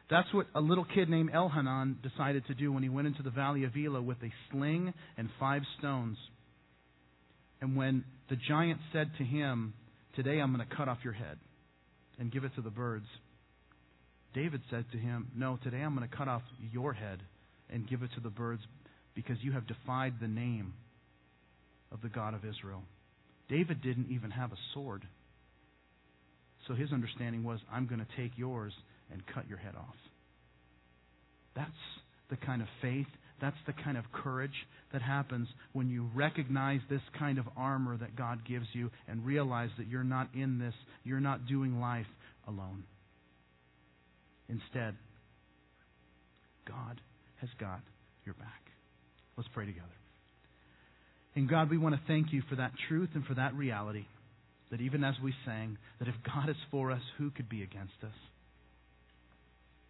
[0.08, 3.30] That's what a little kid named Elhanan decided to do when he went into the
[3.30, 6.16] valley of Elah with a sling and five stones.
[7.60, 9.74] And when the giant said to him,
[10.14, 11.38] Today I'm going to cut off your head
[12.18, 13.06] and give it to the birds,
[14.34, 16.42] David said to him, No, today I'm going to cut off
[16.72, 17.20] your head
[17.68, 18.62] and give it to the birds
[19.14, 20.74] because you have defied the name
[21.90, 22.82] of the God of Israel.
[23.48, 25.04] David didn't even have a sword.
[26.66, 28.72] So his understanding was, I'm going to take yours
[29.12, 29.94] and cut your head off.
[31.54, 31.70] That's
[32.28, 33.06] the kind of faith,
[33.40, 38.16] that's the kind of courage that happens when you recognize this kind of armor that
[38.16, 42.06] God gives you and realize that you're not in this, you're not doing life
[42.48, 42.84] alone.
[44.48, 44.96] Instead,
[46.66, 47.00] God
[47.40, 47.80] has got
[48.24, 48.62] your back.
[49.36, 49.86] Let's pray together.
[51.34, 54.06] And God, we want to thank you for that truth and for that reality.
[54.70, 57.94] That even as we sang, that if God is for us, who could be against
[58.02, 58.14] us?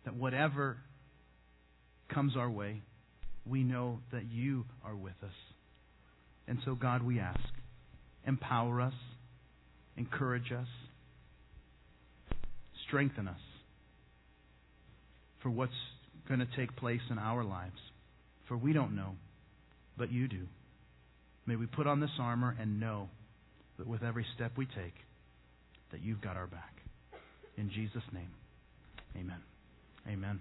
[0.04, 0.76] That whatever
[2.12, 2.82] comes our way,
[3.46, 5.30] we know that you are with us.
[6.48, 7.40] And so, God, we ask,
[8.26, 8.92] empower us,
[9.96, 10.68] encourage us,
[12.86, 13.40] strengthen us
[15.42, 15.72] for what's
[16.28, 17.78] going to take place in our lives.
[18.48, 19.14] For we don't know,
[19.96, 20.46] but you do.
[21.46, 23.08] May we put on this armor and know
[23.78, 24.94] that with every step we take,
[25.92, 26.80] that you've got our back.
[27.56, 28.30] In Jesus' name,
[29.16, 29.40] amen.
[30.08, 30.40] Amen.